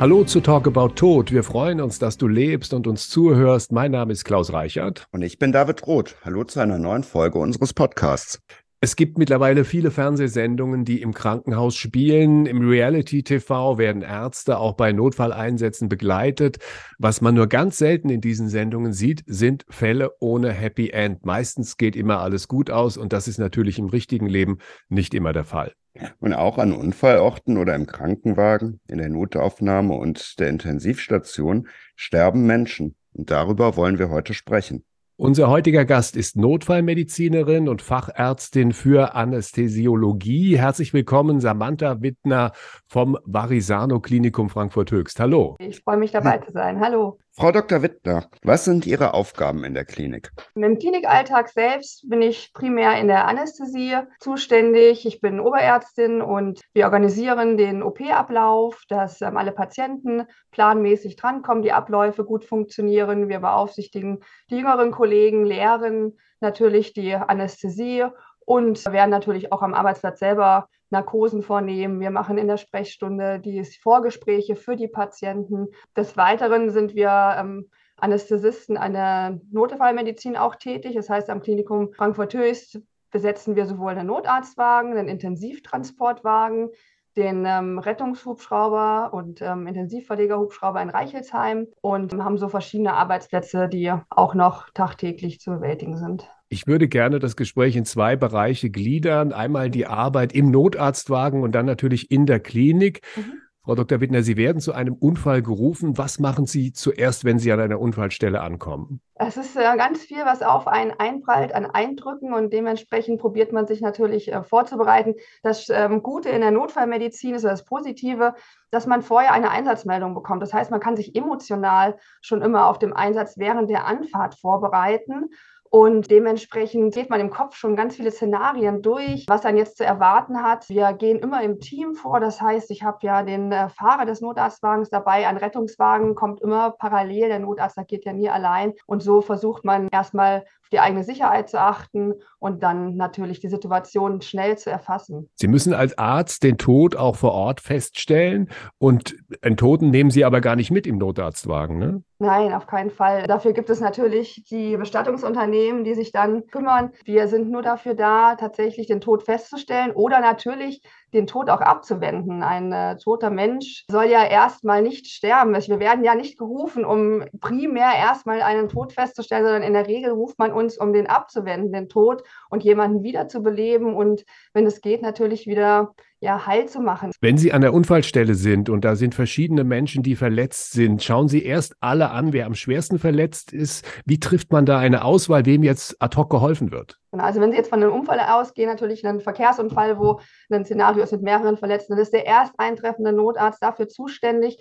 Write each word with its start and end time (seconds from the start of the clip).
Hallo 0.00 0.22
zu 0.22 0.40
Talk 0.40 0.68
About 0.68 0.90
Tod. 0.90 1.32
Wir 1.32 1.42
freuen 1.42 1.80
uns, 1.80 1.98
dass 1.98 2.16
du 2.16 2.28
lebst 2.28 2.72
und 2.72 2.86
uns 2.86 3.10
zuhörst. 3.10 3.72
Mein 3.72 3.90
Name 3.90 4.12
ist 4.12 4.24
Klaus 4.24 4.52
Reichert. 4.52 5.08
Und 5.10 5.22
ich 5.22 5.40
bin 5.40 5.50
David 5.50 5.84
Roth. 5.88 6.14
Hallo 6.24 6.44
zu 6.44 6.60
einer 6.60 6.78
neuen 6.78 7.02
Folge 7.02 7.40
unseres 7.40 7.74
Podcasts. 7.74 8.40
Es 8.80 8.94
gibt 8.94 9.18
mittlerweile 9.18 9.64
viele 9.64 9.90
Fernsehsendungen, 9.90 10.84
die 10.84 11.02
im 11.02 11.12
Krankenhaus 11.12 11.74
spielen. 11.74 12.46
Im 12.46 12.60
Reality-TV 12.60 13.76
werden 13.76 14.02
Ärzte 14.02 14.58
auch 14.58 14.74
bei 14.74 14.92
Notfalleinsätzen 14.92 15.88
begleitet. 15.88 16.58
Was 16.96 17.20
man 17.20 17.34
nur 17.34 17.48
ganz 17.48 17.78
selten 17.78 18.08
in 18.08 18.20
diesen 18.20 18.48
Sendungen 18.48 18.92
sieht, 18.92 19.24
sind 19.26 19.64
Fälle 19.68 20.12
ohne 20.20 20.52
Happy 20.52 20.90
End. 20.90 21.26
Meistens 21.26 21.76
geht 21.76 21.96
immer 21.96 22.20
alles 22.20 22.46
gut 22.46 22.70
aus 22.70 22.96
und 22.96 23.12
das 23.12 23.26
ist 23.26 23.38
natürlich 23.38 23.80
im 23.80 23.88
richtigen 23.88 24.26
Leben 24.26 24.58
nicht 24.88 25.12
immer 25.12 25.32
der 25.32 25.44
Fall. 25.44 25.72
Und 26.20 26.32
auch 26.34 26.58
an 26.58 26.72
Unfallorten 26.72 27.56
oder 27.56 27.74
im 27.74 27.86
Krankenwagen, 27.86 28.78
in 28.86 28.98
der 28.98 29.08
Notaufnahme 29.08 29.94
und 29.94 30.38
der 30.38 30.50
Intensivstation 30.50 31.66
sterben 31.96 32.46
Menschen. 32.46 32.94
Und 33.12 33.32
darüber 33.32 33.74
wollen 33.74 33.98
wir 33.98 34.08
heute 34.08 34.34
sprechen. 34.34 34.84
Unser 35.20 35.50
heutiger 35.50 35.84
Gast 35.84 36.16
ist 36.16 36.36
Notfallmedizinerin 36.36 37.68
und 37.68 37.82
Fachärztin 37.82 38.72
für 38.72 39.16
Anästhesiologie. 39.16 40.56
Herzlich 40.56 40.94
willkommen, 40.94 41.40
Samantha 41.40 42.00
Wittner 42.00 42.52
vom 42.86 43.18
Varisano 43.24 43.98
Klinikum 43.98 44.48
Frankfurt 44.48 44.92
Höchst. 44.92 45.18
Hallo. 45.18 45.56
Ich 45.58 45.80
freue 45.80 45.96
mich 45.96 46.12
dabei 46.12 46.38
zu 46.38 46.52
sein. 46.52 46.78
Hallo. 46.78 47.18
Frau 47.38 47.52
Dr. 47.52 47.82
Wittner, 47.82 48.28
was 48.42 48.64
sind 48.64 48.84
Ihre 48.84 49.14
Aufgaben 49.14 49.62
in 49.62 49.72
der 49.72 49.84
Klinik? 49.84 50.32
Im 50.56 50.76
Klinikalltag 50.76 51.50
selbst 51.50 52.10
bin 52.10 52.20
ich 52.20 52.52
primär 52.52 52.98
in 52.98 53.06
der 53.06 53.28
Anästhesie 53.28 53.96
zuständig. 54.18 55.06
Ich 55.06 55.20
bin 55.20 55.38
Oberärztin 55.38 56.20
und 56.20 56.60
wir 56.74 56.86
organisieren 56.86 57.56
den 57.56 57.84
OP-Ablauf, 57.84 58.82
dass 58.88 59.20
ähm, 59.20 59.36
alle 59.36 59.52
Patienten 59.52 60.24
planmäßig 60.50 61.14
drankommen, 61.14 61.62
die 61.62 61.70
Abläufe 61.70 62.24
gut 62.24 62.44
funktionieren. 62.44 63.28
Wir 63.28 63.38
beaufsichtigen 63.38 64.18
die 64.50 64.56
jüngeren 64.56 64.90
Kollegen, 64.90 65.44
lehren 65.44 66.18
natürlich 66.40 66.92
die 66.92 67.14
Anästhesie 67.14 68.06
und 68.40 68.84
werden 68.86 69.10
natürlich 69.10 69.52
auch 69.52 69.62
am 69.62 69.74
Arbeitsplatz 69.74 70.18
selber 70.18 70.68
Narkosen 70.90 71.42
vornehmen. 71.42 72.00
Wir 72.00 72.10
machen 72.10 72.38
in 72.38 72.48
der 72.48 72.56
Sprechstunde 72.56 73.40
die 73.40 73.62
Vorgespräche 73.64 74.56
für 74.56 74.76
die 74.76 74.88
Patienten. 74.88 75.68
Des 75.96 76.16
Weiteren 76.16 76.70
sind 76.70 76.94
wir 76.94 77.36
ähm, 77.38 77.70
Anästhesisten 77.96 78.76
an 78.76 78.92
der 78.92 79.40
Notfallmedizin 79.50 80.36
auch 80.36 80.54
tätig. 80.54 80.94
Das 80.94 81.10
heißt, 81.10 81.30
am 81.30 81.40
Klinikum 81.40 81.92
Frankfurt-Höchst 81.92 82.80
besetzen 83.10 83.56
wir 83.56 83.66
sowohl 83.66 83.92
einen 83.92 84.06
Notarztwagen, 84.06 84.96
einen 84.96 85.08
Intensivtransportwagen, 85.08 86.70
den 87.16 87.44
ähm, 87.46 87.78
Rettungshubschrauber 87.78 89.12
und 89.12 89.42
ähm, 89.42 89.66
Intensivverlegerhubschrauber 89.66 90.80
in 90.80 90.90
Reichelsheim 90.90 91.66
und 91.80 92.14
haben 92.22 92.38
so 92.38 92.48
verschiedene 92.48 92.94
Arbeitsplätze, 92.94 93.68
die 93.68 93.92
auch 94.10 94.34
noch 94.34 94.70
tagtäglich 94.70 95.40
zu 95.40 95.50
bewältigen 95.50 95.96
sind. 95.96 96.30
Ich 96.50 96.66
würde 96.66 96.88
gerne 96.88 97.18
das 97.18 97.36
Gespräch 97.36 97.76
in 97.76 97.84
zwei 97.84 98.16
Bereiche 98.16 98.70
gliedern. 98.70 99.32
Einmal 99.32 99.70
die 99.70 99.86
Arbeit 99.86 100.32
im 100.32 100.50
Notarztwagen 100.50 101.42
und 101.42 101.52
dann 101.52 101.66
natürlich 101.66 102.10
in 102.10 102.24
der 102.24 102.40
Klinik. 102.40 103.02
Mhm. 103.16 103.42
Frau 103.68 103.74
Dr. 103.74 104.00
Wittner, 104.00 104.22
Sie 104.22 104.38
werden 104.38 104.62
zu 104.62 104.72
einem 104.72 104.94
Unfall 104.94 105.42
gerufen. 105.42 105.98
Was 105.98 106.18
machen 106.18 106.46
Sie 106.46 106.72
zuerst, 106.72 107.26
wenn 107.26 107.38
Sie 107.38 107.52
an 107.52 107.60
einer 107.60 107.78
Unfallstelle 107.78 108.40
ankommen? 108.40 109.02
Es 109.16 109.36
ist 109.36 109.56
äh, 109.56 109.76
ganz 109.76 110.00
viel, 110.00 110.24
was 110.24 110.40
auf 110.40 110.66
einen 110.66 110.92
einprallt 110.92 111.54
an 111.54 111.66
Eindrücken 111.66 112.32
und 112.32 112.50
dementsprechend 112.50 113.20
probiert 113.20 113.52
man 113.52 113.66
sich 113.66 113.82
natürlich 113.82 114.32
äh, 114.32 114.42
vorzubereiten. 114.42 115.16
Das 115.42 115.68
ähm, 115.68 116.02
Gute 116.02 116.30
in 116.30 116.40
der 116.40 116.50
Notfallmedizin 116.50 117.34
ist 117.34 117.44
das 117.44 117.66
Positive, 117.66 118.34
dass 118.70 118.86
man 118.86 119.02
vorher 119.02 119.34
eine 119.34 119.50
Einsatzmeldung 119.50 120.14
bekommt. 120.14 120.40
Das 120.40 120.54
heißt, 120.54 120.70
man 120.70 120.80
kann 120.80 120.96
sich 120.96 121.14
emotional 121.14 121.98
schon 122.22 122.40
immer 122.40 122.68
auf 122.68 122.78
dem 122.78 122.94
Einsatz 122.94 123.36
während 123.36 123.68
der 123.68 123.86
Anfahrt 123.86 124.34
vorbereiten 124.34 125.26
und 125.70 126.10
dementsprechend 126.10 126.94
geht 126.94 127.10
man 127.10 127.20
im 127.20 127.30
Kopf 127.30 127.56
schon 127.56 127.76
ganz 127.76 127.96
viele 127.96 128.10
Szenarien 128.10 128.82
durch, 128.82 129.26
was 129.28 129.42
dann 129.42 129.56
jetzt 129.56 129.76
zu 129.76 129.84
erwarten 129.84 130.42
hat. 130.42 130.68
Wir 130.68 130.92
gehen 130.92 131.18
immer 131.18 131.42
im 131.42 131.60
Team 131.60 131.94
vor. 131.94 132.20
Das 132.20 132.40
heißt, 132.40 132.70
ich 132.70 132.82
habe 132.82 132.98
ja 133.02 133.22
den 133.22 133.52
äh, 133.52 133.68
Fahrer 133.68 134.06
des 134.06 134.20
Notarztwagens 134.20 134.88
dabei. 134.90 135.26
Ein 135.26 135.36
Rettungswagen 135.36 136.14
kommt 136.14 136.40
immer 136.40 136.70
parallel. 136.70 137.28
Der 137.28 137.38
Notarzt 137.38 137.78
geht 137.86 138.04
ja 138.04 138.12
nie 138.12 138.30
allein. 138.30 138.72
Und 138.86 139.02
so 139.02 139.20
versucht 139.20 139.64
man 139.64 139.88
erstmal 139.88 140.44
die 140.72 140.80
eigene 140.80 141.04
Sicherheit 141.04 141.48
zu 141.48 141.60
achten 141.60 142.14
und 142.38 142.62
dann 142.62 142.96
natürlich 142.96 143.40
die 143.40 143.48
Situation 143.48 144.20
schnell 144.22 144.58
zu 144.58 144.70
erfassen. 144.70 145.28
Sie 145.34 145.48
müssen 145.48 145.74
als 145.74 145.96
Arzt 145.98 146.42
den 146.42 146.58
Tod 146.58 146.96
auch 146.96 147.16
vor 147.16 147.32
Ort 147.32 147.60
feststellen 147.60 148.50
und 148.78 149.16
einen 149.42 149.56
Toten 149.56 149.90
nehmen 149.90 150.10
Sie 150.10 150.24
aber 150.24 150.40
gar 150.40 150.56
nicht 150.56 150.70
mit 150.70 150.86
im 150.86 150.98
Notarztwagen, 150.98 151.78
ne? 151.78 152.02
Nein, 152.20 152.52
auf 152.52 152.66
keinen 152.66 152.90
Fall. 152.90 153.28
Dafür 153.28 153.52
gibt 153.52 153.70
es 153.70 153.78
natürlich 153.78 154.42
die 154.50 154.76
Bestattungsunternehmen, 154.76 155.84
die 155.84 155.94
sich 155.94 156.10
dann 156.10 156.48
kümmern. 156.48 156.90
Wir 157.04 157.28
sind 157.28 157.48
nur 157.48 157.62
dafür 157.62 157.94
da, 157.94 158.34
tatsächlich 158.34 158.88
den 158.88 159.00
Tod 159.00 159.22
festzustellen 159.22 159.92
oder 159.92 160.18
natürlich 160.18 160.82
den 161.14 161.28
Tod 161.28 161.48
auch 161.48 161.60
abzuwenden. 161.60 162.42
Ein 162.42 162.72
äh, 162.72 162.96
toter 162.96 163.30
Mensch 163.30 163.84
soll 163.88 164.06
ja 164.06 164.24
erstmal 164.24 164.82
nicht 164.82 165.06
sterben. 165.06 165.54
Wir 165.54 165.78
werden 165.78 166.04
ja 166.04 166.16
nicht 166.16 166.38
gerufen, 166.38 166.84
um 166.84 167.24
primär 167.40 167.92
erstmal 167.96 168.42
einen 168.42 168.68
Tod 168.68 168.92
festzustellen, 168.92 169.44
sondern 169.44 169.62
in 169.62 169.72
der 169.72 169.86
Regel 169.86 170.10
ruft 170.10 170.40
man 170.40 170.52
uns, 170.58 170.76
um 170.76 170.92
den 170.92 171.06
abzuwenden, 171.06 171.72
den 171.72 171.88
Tod 171.88 172.22
und 172.50 172.62
jemanden 172.62 173.02
wiederzubeleben 173.02 173.94
und 173.94 174.24
wenn 174.52 174.66
es 174.66 174.82
geht, 174.82 175.00
natürlich 175.00 175.46
wieder 175.46 175.94
ja, 176.20 176.46
heil 176.46 176.66
zu 176.66 176.80
machen. 176.80 177.12
Wenn 177.20 177.38
Sie 177.38 177.52
an 177.52 177.60
der 177.60 177.72
Unfallstelle 177.72 178.34
sind 178.34 178.68
und 178.68 178.84
da 178.84 178.96
sind 178.96 179.14
verschiedene 179.14 179.62
Menschen, 179.62 180.02
die 180.02 180.16
verletzt 180.16 180.72
sind, 180.72 181.02
schauen 181.02 181.28
Sie 181.28 181.44
erst 181.44 181.76
alle 181.80 182.10
an, 182.10 182.32
wer 182.32 182.46
am 182.46 182.54
schwersten 182.54 182.98
verletzt 182.98 183.52
ist. 183.52 183.86
Wie 184.04 184.18
trifft 184.18 184.50
man 184.50 184.66
da 184.66 184.78
eine 184.78 185.04
Auswahl, 185.04 185.46
wem 185.46 185.62
jetzt 185.62 185.96
ad 186.02 186.16
hoc 186.16 186.30
geholfen 186.30 186.72
wird? 186.72 186.98
Genau, 187.12 187.24
also 187.24 187.40
wenn 187.40 187.52
Sie 187.52 187.56
jetzt 187.56 187.70
von 187.70 187.82
einem 187.82 187.92
Unfall 187.92 188.18
ausgehen, 188.18 188.68
natürlich 188.68 189.06
einen 189.06 189.20
Verkehrsunfall, 189.20 189.98
wo 189.98 190.20
ein 190.50 190.64
Szenario 190.64 191.04
ist 191.04 191.12
mit 191.12 191.22
mehreren 191.22 191.56
Verletzten, 191.56 191.92
dann 191.92 192.02
ist 192.02 192.12
der 192.12 192.26
erst 192.26 192.52
eintreffende 192.58 193.12
Notarzt 193.12 193.62
dafür 193.62 193.88
zuständig, 193.88 194.58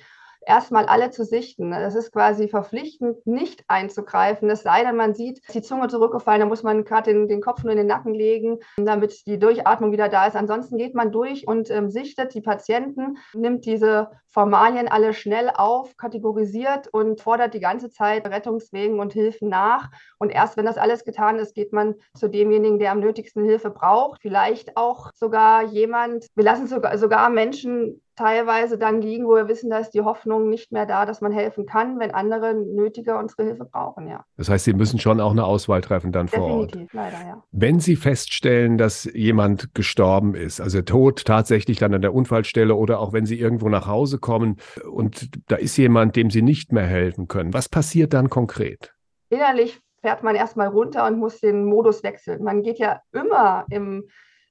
erstmal 0.47 0.85
alle 0.85 1.11
zu 1.11 1.25
sichten. 1.25 1.71
Das 1.71 1.95
ist 1.95 2.11
quasi 2.11 2.47
verpflichtend, 2.47 3.25
nicht 3.25 3.63
einzugreifen. 3.67 4.49
Es 4.49 4.63
sei 4.63 4.83
denn, 4.83 4.95
man 4.95 5.13
sieht, 5.13 5.39
ist 5.39 5.55
die 5.55 5.61
Zunge 5.61 5.87
zurückgefallen, 5.87 6.39
da 6.39 6.45
muss 6.45 6.63
man 6.63 6.83
gerade 6.83 7.11
den, 7.11 7.27
den 7.27 7.41
Kopf 7.41 7.63
nur 7.63 7.71
in 7.71 7.77
den 7.77 7.87
Nacken 7.87 8.13
legen, 8.13 8.59
damit 8.77 9.25
die 9.27 9.39
Durchatmung 9.39 9.91
wieder 9.91 10.09
da 10.09 10.25
ist. 10.25 10.35
Ansonsten 10.35 10.77
geht 10.77 10.95
man 10.95 11.11
durch 11.11 11.47
und 11.47 11.69
ähm, 11.69 11.89
sichtet 11.89 12.33
die 12.33 12.41
Patienten, 12.41 13.17
nimmt 13.33 13.65
diese 13.65 14.09
Formalien 14.27 14.87
alle 14.87 15.13
schnell 15.13 15.49
auf, 15.53 15.97
kategorisiert 15.97 16.87
und 16.91 17.21
fordert 17.21 17.53
die 17.53 17.59
ganze 17.59 17.89
Zeit 17.89 18.27
Rettungswegen 18.27 18.99
und 18.99 19.13
Hilfen 19.13 19.49
nach. 19.49 19.89
Und 20.19 20.29
erst 20.29 20.57
wenn 20.57 20.65
das 20.65 20.77
alles 20.77 21.03
getan 21.03 21.39
ist, 21.39 21.55
geht 21.55 21.73
man 21.73 21.95
zu 22.15 22.27
demjenigen, 22.27 22.79
der 22.79 22.91
am 22.91 22.99
nötigsten 22.99 23.43
Hilfe 23.43 23.69
braucht. 23.69 24.21
Vielleicht 24.21 24.77
auch 24.77 25.11
sogar 25.13 25.63
jemand, 25.63 26.27
wir 26.35 26.43
lassen 26.43 26.67
sogar, 26.67 26.97
sogar 26.97 27.29
Menschen 27.29 28.01
teilweise 28.17 28.77
dann 28.77 29.01
liegen, 29.01 29.25
wo 29.25 29.35
wir 29.35 29.47
wissen, 29.47 29.69
da 29.69 29.77
ist 29.77 29.91
die 29.91 30.01
Hoffnung 30.01 30.49
nicht 30.49 30.71
mehr 30.71 30.85
da, 30.85 31.05
dass 31.05 31.21
man 31.21 31.31
helfen 31.31 31.65
kann, 31.65 31.99
wenn 31.99 32.11
andere 32.11 32.53
nötiger 32.53 33.19
unsere 33.19 33.43
Hilfe 33.43 33.65
brauchen, 33.65 34.07
ja. 34.07 34.25
Das 34.35 34.49
heißt, 34.49 34.65
Sie 34.65 34.73
müssen 34.73 34.99
schon 34.99 35.21
auch 35.21 35.31
eine 35.31 35.45
Auswahl 35.45 35.81
treffen 35.81 36.11
dann 36.11 36.25
Definitiv, 36.25 36.91
vor 36.91 37.01
Ort. 37.01 37.13
Leider, 37.13 37.27
ja. 37.27 37.43
Wenn 37.51 37.79
Sie 37.79 37.95
feststellen, 37.95 38.77
dass 38.77 39.05
jemand 39.05 39.73
gestorben 39.73 40.35
ist, 40.35 40.59
also 40.59 40.81
tot 40.81 41.23
tatsächlich 41.25 41.77
dann 41.77 41.93
an 41.93 42.01
der 42.01 42.13
Unfallstelle 42.13 42.75
oder 42.75 42.99
auch 42.99 43.13
wenn 43.13 43.25
Sie 43.25 43.39
irgendwo 43.39 43.69
nach 43.69 43.87
Hause 43.87 44.17
kommen 44.17 44.57
und 44.91 45.29
da 45.49 45.55
ist 45.55 45.77
jemand, 45.77 46.15
dem 46.15 46.31
Sie 46.31 46.41
nicht 46.41 46.71
mehr 46.71 46.85
helfen 46.85 47.27
können, 47.27 47.53
was 47.53 47.69
passiert 47.69 48.13
dann 48.13 48.29
konkret? 48.29 48.93
Innerlich 49.29 49.79
fährt 50.01 50.23
man 50.23 50.35
erstmal 50.35 50.67
runter 50.67 51.05
und 51.05 51.19
muss 51.19 51.39
den 51.39 51.65
Modus 51.65 52.03
wechseln. 52.03 52.43
Man 52.43 52.63
geht 52.63 52.79
ja 52.79 53.01
immer 53.11 53.65
im 53.69 54.05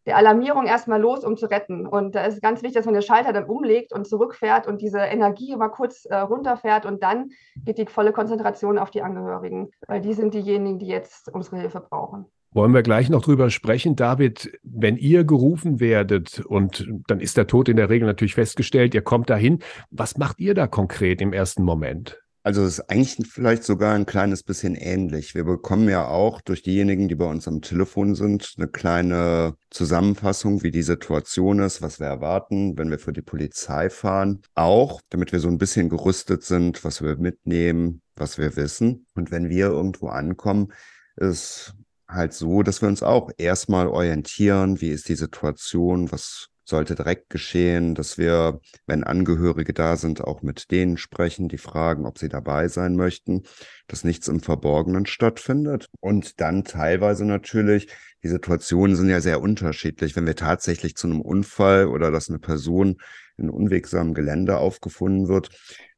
der 0.07 0.17
Alarmierung 0.17 0.67
erstmal 0.67 1.01
los, 1.01 1.25
um 1.25 1.37
zu 1.37 1.47
retten. 1.47 1.87
Und 1.87 2.15
da 2.15 2.25
ist 2.25 2.41
ganz 2.41 2.63
wichtig, 2.63 2.77
dass 2.77 2.87
man 2.87 2.95
den 2.95 3.03
Schalter 3.03 3.33
dann 3.33 3.45
umlegt 3.45 3.93
und 3.93 4.07
zurückfährt 4.07 4.67
und 4.67 4.81
diese 4.81 5.01
Energie 5.01 5.55
mal 5.57 5.69
kurz 5.69 6.05
äh, 6.05 6.17
runterfährt 6.17 6.87
und 6.87 7.03
dann 7.03 7.31
geht 7.65 7.79
die 7.79 7.87
volle 7.87 8.13
Konzentration 8.13 8.79
auf 8.79 8.91
die 8.91 9.03
Angehörigen, 9.03 9.71
weil 9.87 10.01
die 10.01 10.15
sind 10.15 10.35
diejenigen, 10.35 10.79
die 10.79 10.87
jetzt 10.87 11.33
unsere 11.33 11.59
Hilfe 11.59 11.81
brauchen. 11.81 12.27
Wollen 12.53 12.73
wir 12.73 12.83
gleich 12.83 13.11
noch 13.11 13.23
drüber 13.23 13.51
sprechen. 13.51 13.97
David, 13.97 14.59
wenn 14.63 14.97
ihr 14.97 15.25
gerufen 15.25 15.79
werdet 15.79 16.41
und 16.41 16.89
dann 17.07 17.21
ist 17.21 17.37
der 17.37 17.49
Tod 17.49 17.69
in 17.69 17.77
der 17.77 17.91
Regel 17.91 18.07
natürlich 18.07 18.35
festgestellt, 18.35 18.95
ihr 18.95 19.03
kommt 19.03 19.29
dahin, 19.29 19.59
was 19.91 20.17
macht 20.17 20.41
ihr 20.41 20.55
da 20.55 20.67
konkret 20.67 21.21
im 21.21 21.33
ersten 21.33 21.65
Moment? 21.65 22.23
Also 22.47 22.63
es 22.63 22.79
ist 22.79 22.91
eigentlich 22.91 23.27
vielleicht 23.29 23.65
sogar 23.65 23.93
ein 23.97 24.07
kleines 24.07 24.45
bisschen 24.45 24.77
ähnlich. 24.77 25.35
Wir 25.35 25.43
bekommen 25.43 25.89
ja 25.89 26.07
auch 26.07 26.41
durch 26.41 26.63
diejenigen, 26.63 27.09
die 27.09 27.17
bei 27.17 27.25
uns 27.25 27.49
am 27.49 27.61
Telefon 27.61 28.15
sind, 28.15 28.55
eine 28.57 28.69
kleine 28.69 29.57
Zusammenfassung, 29.71 30.63
wie 30.63 30.71
die 30.71 30.85
Situation 30.85 31.59
ist, 31.59 31.83
was 31.83 31.99
wir 31.99 32.07
erwarten, 32.07 32.79
wenn 32.79 32.89
wir 32.89 33.01
für 33.01 33.13
die 33.13 33.21
Polizei 33.21 33.91
fahren. 33.91 34.43
Auch, 34.55 35.01
damit 35.11 35.33
wir 35.33 35.41
so 35.41 35.49
ein 35.49 35.59
bisschen 35.59 35.89
gerüstet 35.89 36.45
sind, 36.45 36.85
was 36.85 37.03
wir 37.03 37.17
mitnehmen, 37.17 38.01
was 38.15 38.39
wir 38.39 38.55
wissen. 38.55 39.09
Und 39.17 39.33
wenn 39.33 39.49
wir 39.49 39.67
irgendwo 39.67 40.07
ankommen, 40.07 40.73
ist 41.17 41.75
halt 42.07 42.33
so, 42.33 42.63
dass 42.63 42.81
wir 42.81 42.87
uns 42.87 43.03
auch 43.03 43.33
erstmal 43.39 43.89
orientieren, 43.89 44.81
wie 44.81 44.91
ist 44.91 45.09
die 45.09 45.17
Situation, 45.17 46.13
was 46.13 46.51
sollte 46.67 46.97
direkt 46.97 47.31
geschehen, 47.31 47.95
dass 47.95 48.19
wir, 48.19 48.61
wenn 48.87 49.05
Angehörige 49.05 49.73
da 49.73 49.97
sind, 49.97 50.21
auch 50.21 50.43
mit 50.43 50.71
denen 50.73 50.97
sprechen, 50.99 51.49
die 51.49 51.59
fragen, 51.59 52.07
ob 52.07 52.19
sie 52.19 52.29
dabei 52.29 52.67
sein 52.69 52.97
möchten, 52.97 53.45
dass 53.87 54.03
nichts 54.03 54.27
im 54.27 54.41
Verborgenen 54.41 55.07
stattfindet. 55.07 55.89
Und 56.01 56.41
dann 56.41 56.65
teilweise 56.65 57.25
natürlich, 57.25 57.89
die 58.25 58.29
Situationen 58.29 58.97
sind 58.97 59.09
ja 59.09 59.21
sehr 59.21 59.41
unterschiedlich, 59.41 60.17
wenn 60.17 60.27
wir 60.27 60.35
tatsächlich 60.35 60.97
zu 60.97 61.07
einem 61.07 61.21
Unfall 61.21 61.87
oder 61.87 62.11
dass 62.11 62.29
eine 62.29 62.41
Person 62.41 62.97
in 63.37 63.49
unwegsamem 63.49 64.15
Gelände 64.15 64.59
aufgefunden 64.59 65.29
wird, 65.29 65.51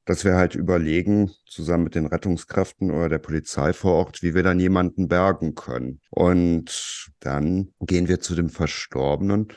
dass 0.04 0.24
wir 0.24 0.36
halt 0.36 0.54
überlegen, 0.54 1.30
zusammen 1.46 1.84
mit 1.84 1.94
den 1.94 2.06
Rettungskräften 2.06 2.90
oder 2.90 3.08
der 3.08 3.18
Polizei 3.18 3.72
vor 3.72 3.94
Ort, 3.94 4.22
wie 4.22 4.34
wir 4.34 4.42
dann 4.42 4.60
jemanden 4.60 5.08
bergen 5.08 5.54
können. 5.54 6.00
Und 6.10 7.08
dann 7.20 7.72
gehen 7.80 8.08
wir 8.08 8.20
zu 8.20 8.34
dem 8.34 8.50
Verstorbenen 8.50 9.48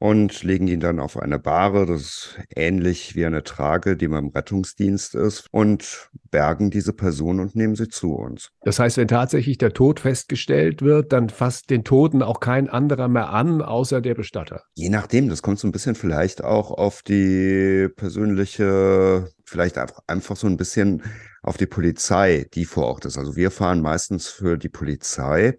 und 0.00 0.42
legen 0.42 0.66
ihn 0.66 0.80
dann 0.80 0.98
auf 0.98 1.18
eine 1.18 1.38
Bahre, 1.38 1.84
das 1.84 2.00
ist 2.00 2.38
ähnlich 2.56 3.14
wie 3.16 3.26
eine 3.26 3.44
Trage, 3.44 3.98
die 3.98 4.08
beim 4.08 4.28
Rettungsdienst 4.28 5.14
ist, 5.14 5.46
und 5.50 6.10
bergen 6.30 6.70
diese 6.70 6.94
Person 6.94 7.38
und 7.38 7.54
nehmen 7.54 7.76
sie 7.76 7.88
zu 7.88 8.14
uns. 8.14 8.48
Das 8.62 8.78
heißt, 8.78 8.96
wenn 8.96 9.08
tatsächlich 9.08 9.58
der 9.58 9.74
Tod 9.74 10.00
festgestellt 10.00 10.80
wird, 10.80 11.12
dann 11.12 11.28
fasst 11.28 11.68
den 11.68 11.84
Toten 11.84 12.22
auch 12.22 12.40
kein 12.40 12.70
anderer 12.70 13.08
mehr 13.08 13.28
an, 13.28 13.60
außer 13.60 14.00
der 14.00 14.14
Bestatter. 14.14 14.62
Je 14.74 14.88
nachdem, 14.88 15.28
das 15.28 15.42
kommt 15.42 15.58
so 15.58 15.68
ein 15.68 15.72
bisschen 15.72 15.94
vielleicht 15.94 16.42
auch 16.42 16.70
auf 16.70 17.02
die 17.02 17.88
persönliche, 17.94 19.28
vielleicht 19.44 19.76
einfach 20.06 20.36
so 20.36 20.46
ein 20.46 20.56
bisschen 20.56 21.02
auf 21.42 21.58
die 21.58 21.66
Polizei, 21.66 22.46
die 22.54 22.64
vor 22.64 22.86
Ort 22.86 23.04
ist. 23.04 23.18
Also 23.18 23.36
wir 23.36 23.50
fahren 23.50 23.82
meistens 23.82 24.28
für 24.28 24.56
die 24.56 24.70
Polizei. 24.70 25.58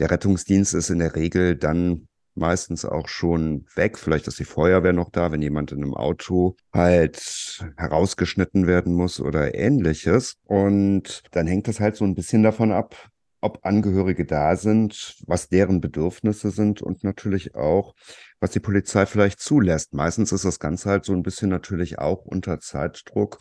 Der 0.00 0.10
Rettungsdienst 0.10 0.74
ist 0.74 0.90
in 0.90 0.98
der 0.98 1.14
Regel 1.14 1.56
dann 1.56 2.08
meistens 2.40 2.84
auch 2.84 3.08
schon 3.08 3.66
weg. 3.74 3.98
Vielleicht 3.98 4.26
ist 4.26 4.38
die 4.38 4.44
Feuerwehr 4.44 4.92
noch 4.92 5.10
da, 5.10 5.30
wenn 5.32 5.42
jemand 5.42 5.72
in 5.72 5.82
einem 5.82 5.94
Auto 5.94 6.56
halt 6.72 7.64
herausgeschnitten 7.76 8.66
werden 8.66 8.94
muss 8.94 9.20
oder 9.20 9.54
ähnliches. 9.54 10.36
Und 10.44 11.22
dann 11.32 11.46
hängt 11.46 11.68
das 11.68 11.80
halt 11.80 11.96
so 11.96 12.04
ein 12.04 12.14
bisschen 12.14 12.42
davon 12.42 12.72
ab, 12.72 13.08
ob 13.40 13.64
Angehörige 13.64 14.26
da 14.26 14.56
sind, 14.56 15.16
was 15.26 15.48
deren 15.48 15.80
Bedürfnisse 15.80 16.50
sind 16.50 16.82
und 16.82 17.04
natürlich 17.04 17.54
auch, 17.54 17.94
was 18.40 18.50
die 18.50 18.60
Polizei 18.60 19.06
vielleicht 19.06 19.40
zulässt. 19.40 19.94
Meistens 19.94 20.32
ist 20.32 20.44
das 20.44 20.58
Ganze 20.58 20.90
halt 20.90 21.04
so 21.04 21.12
ein 21.12 21.22
bisschen 21.22 21.50
natürlich 21.50 21.98
auch 21.98 22.24
unter 22.24 22.58
Zeitdruck, 22.58 23.38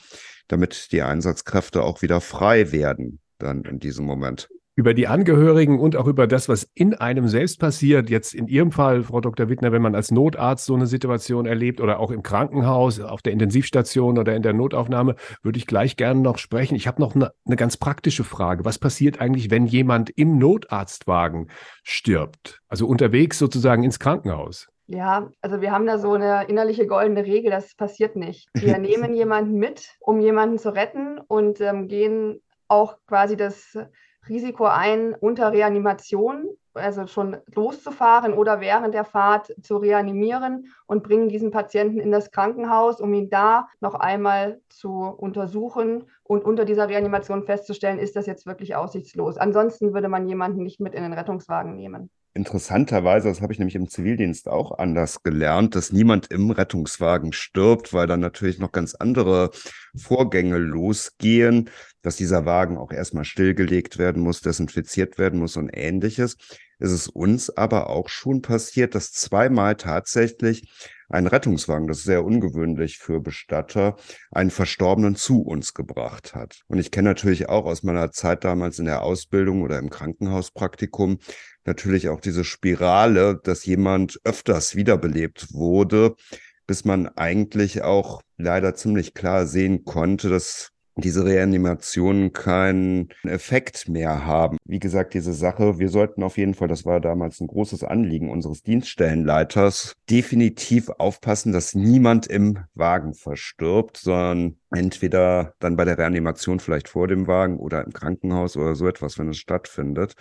damit 0.48 0.92
die 0.92 1.02
Einsatzkräfte 1.02 1.84
auch 1.84 2.02
wieder 2.02 2.22
frei 2.22 2.72
werden 2.72 3.20
dann 3.40 3.64
in 3.64 3.80
diesem 3.80 4.06
Moment 4.06 4.50
über 4.76 4.94
die 4.94 5.08
Angehörigen 5.08 5.80
und 5.80 5.96
auch 5.96 6.08
über 6.08 6.26
das, 6.26 6.48
was 6.48 6.70
in 6.74 6.94
einem 6.94 7.28
selbst 7.28 7.60
passiert. 7.60 8.10
Jetzt 8.10 8.34
in 8.34 8.48
Ihrem 8.48 8.72
Fall, 8.72 9.04
Frau 9.04 9.20
Dr. 9.20 9.50
Wittner, 9.50 9.72
wenn 9.72 9.82
man 9.82 9.96
als 9.96 10.12
Notarzt 10.12 10.66
so 10.66 10.76
eine 10.76 10.88
Situation 10.88 11.46
erlebt 11.46 11.82
oder 11.82 12.00
auch 12.00 12.12
im 12.12 12.24
Krankenhaus, 12.24 13.00
auf 13.02 13.22
der 13.22 13.34
Intensivstation 13.34 14.18
oder 14.18 14.36
in 14.36 14.42
der 14.42 14.54
Notaufnahme, 14.54 15.16
würde 15.44 15.58
ich 15.58 15.68
gleich 15.68 15.98
gerne 15.98 16.22
noch 16.22 16.38
sprechen. 16.38 16.76
Ich 16.76 16.88
habe 16.88 17.02
noch 17.02 17.16
eine, 17.16 17.32
eine 17.46 17.56
ganz 17.56 17.78
praktische 17.78 18.24
Frage. 18.24 18.64
Was 18.64 18.80
passiert 18.80 19.20
eigentlich, 19.20 19.52
wenn 19.52 19.66
jemand 19.66 20.10
im 20.12 20.38
Notarztwagen 20.38 21.50
stirbt? 21.84 22.62
Also 22.70 22.88
unterwegs 22.88 23.38
sozusagen 23.38 23.84
ins 23.84 24.00
Krankenhaus? 24.00 24.70
Ja, 24.92 25.30
also 25.42 25.62
wir 25.62 25.72
haben 25.72 25.86
da 25.86 26.00
so 26.00 26.14
eine 26.14 26.46
innerliche 26.48 26.88
goldene 26.88 27.24
Regel, 27.24 27.52
das 27.52 27.76
passiert 27.76 28.16
nicht. 28.16 28.50
Wir 28.54 28.78
nehmen 28.80 29.14
jemanden 29.14 29.60
mit, 29.60 29.96
um 30.00 30.20
jemanden 30.20 30.58
zu 30.58 30.74
retten 30.74 31.20
und 31.20 31.62
ähm, 31.62 31.88
gehen 31.88 32.42
auch 32.68 32.98
quasi 33.06 33.38
das 33.38 33.78
Risiko 34.30 34.66
ein, 34.66 35.16
unter 35.16 35.52
Reanimation, 35.52 36.46
also 36.74 37.08
schon 37.08 37.38
loszufahren 37.54 38.34
oder 38.34 38.62
während 38.62 38.94
der 38.94 39.04
Fahrt 39.04 39.54
zu 39.62 39.78
reanimieren 39.78 40.72
und 40.86 41.04
bringen 41.04 41.30
diesen 41.30 41.52
Patienten 41.52 42.00
in 42.00 42.12
das 42.12 42.32
Krankenhaus, 42.32 43.02
um 43.02 43.14
ihn 43.14 43.30
da 43.30 43.68
noch 43.82 43.96
einmal 43.96 44.62
zu 44.70 44.92
untersuchen 44.92 46.06
und 46.30 46.46
unter 46.46 46.64
dieser 46.64 46.88
Reanimation 46.88 47.44
festzustellen, 47.44 47.98
ist 47.98 48.16
das 48.16 48.28
jetzt 48.28 48.46
wirklich 48.46 48.76
aussichtslos. 48.76 49.38
Ansonsten 49.38 49.96
würde 49.96 50.10
man 50.10 50.28
jemanden 50.28 50.62
nicht 50.62 50.80
mit 50.80 50.94
in 50.94 51.02
den 51.02 51.14
Rettungswagen 51.14 51.76
nehmen. 51.76 52.12
Interessanterweise, 52.36 53.28
das 53.28 53.42
habe 53.42 53.52
ich 53.52 53.58
nämlich 53.58 53.76
im 53.76 53.90
Zivildienst 53.90 54.48
auch 54.48 54.78
anders 54.78 55.24
gelernt, 55.24 55.76
dass 55.76 55.92
niemand 55.92 56.32
im 56.32 56.52
Rettungswagen 56.52 57.34
stirbt, 57.34 57.96
weil 57.96 58.06
dann 58.06 58.20
natürlich 58.20 58.60
noch 58.60 58.72
ganz 58.72 58.94
andere 58.94 59.50
Vorgänge 59.98 60.60
losgehen, 60.60 61.72
dass 62.04 62.18
dieser 62.18 62.46
Wagen 62.46 62.78
auch 62.78 62.92
erstmal 62.92 63.26
stillgelegt 63.26 63.98
werden 63.98 64.22
muss, 64.22 64.42
desinfiziert 64.42 65.18
werden 65.18 65.40
muss 65.40 65.58
und 65.58 65.72
ähnliches. 65.74 66.38
Ist 66.80 66.92
es 66.92 67.08
uns 67.08 67.50
aber 67.50 67.90
auch 67.90 68.10
schon 68.10 68.42
passiert, 68.42 68.96
dass 68.96 69.12
zweimal 69.12 69.76
tatsächlich 69.76 70.70
ein 71.10 71.28
Rettungswagen, 71.28 71.88
das 71.88 72.00
ist 72.00 72.04
sehr 72.06 72.24
ungewöhnlich 72.24 73.00
für 73.00 73.20
Bestatter, 73.20 73.96
einen 74.32 74.52
Verstorbenen 74.52 75.16
zu 75.16 75.42
uns 75.42 75.74
gebracht 75.74 76.36
hat. 76.36 76.62
Und 76.68 76.78
ich 76.78 76.92
kenne 76.92 77.10
natürlich 77.10 77.50
auch 77.50 77.66
aus 77.66 77.84
meiner 77.84 78.12
Zeit 78.12 78.44
damals 78.44 78.80
in 78.80 78.86
der 78.86 79.02
Ausbildung 79.02 79.64
oder 79.64 79.80
im 79.80 79.90
Krankenhauspraktikum 79.90 81.18
natürlich 81.66 82.10
auch 82.10 82.22
diese 82.22 82.44
Spirale, 82.44 83.40
dass 83.44 83.66
jemand 83.66 84.20
öfters 84.24 84.76
wiederbelebt 84.76 85.54
wurde, 85.54 86.16
bis 86.68 86.86
man 86.86 87.08
eigentlich 87.08 87.82
auch 87.82 88.22
leider 88.38 88.76
ziemlich 88.76 89.14
klar 89.14 89.48
sehen 89.48 89.84
konnte, 89.84 90.30
dass 90.30 90.72
diese 91.02 91.26
Reanimationen 91.26 92.34
keinen 92.34 93.10
Effekt 93.24 93.90
mehr 93.90 94.26
haben. 94.26 94.58
Wie 94.66 94.80
gesagt, 94.80 95.14
diese 95.14 95.34
Sache, 95.34 95.80
wir 95.80 95.90
sollten 95.90 96.24
auf 96.24 96.38
jeden 96.38 96.54
Fall, 96.54 96.68
das 96.68 96.86
war 96.86 97.00
damals 97.00 97.40
ein 97.40 97.48
großes 97.48 97.84
Anliegen 97.84 98.30
unseres 98.30 98.64
Dienststellenleiters, 98.64 99.94
definitiv 100.10 100.90
aufpassen, 100.90 101.54
dass 101.54 101.76
niemand 101.76 102.28
im 102.28 102.60
Wagen 102.74 103.14
verstirbt, 103.14 103.98
sondern 103.98 104.58
entweder 104.72 105.54
dann 105.60 105.76
bei 105.76 105.86
der 105.86 105.98
Reanimation 105.98 106.60
vielleicht 106.60 106.90
vor 106.90 107.08
dem 107.08 107.28
Wagen 107.28 107.58
oder 107.58 107.84
im 107.84 107.94
Krankenhaus 107.94 108.58
oder 108.58 108.76
so 108.76 108.88
etwas, 108.88 109.18
wenn 109.18 109.30
es 109.30 109.38
stattfindet. 109.38 110.14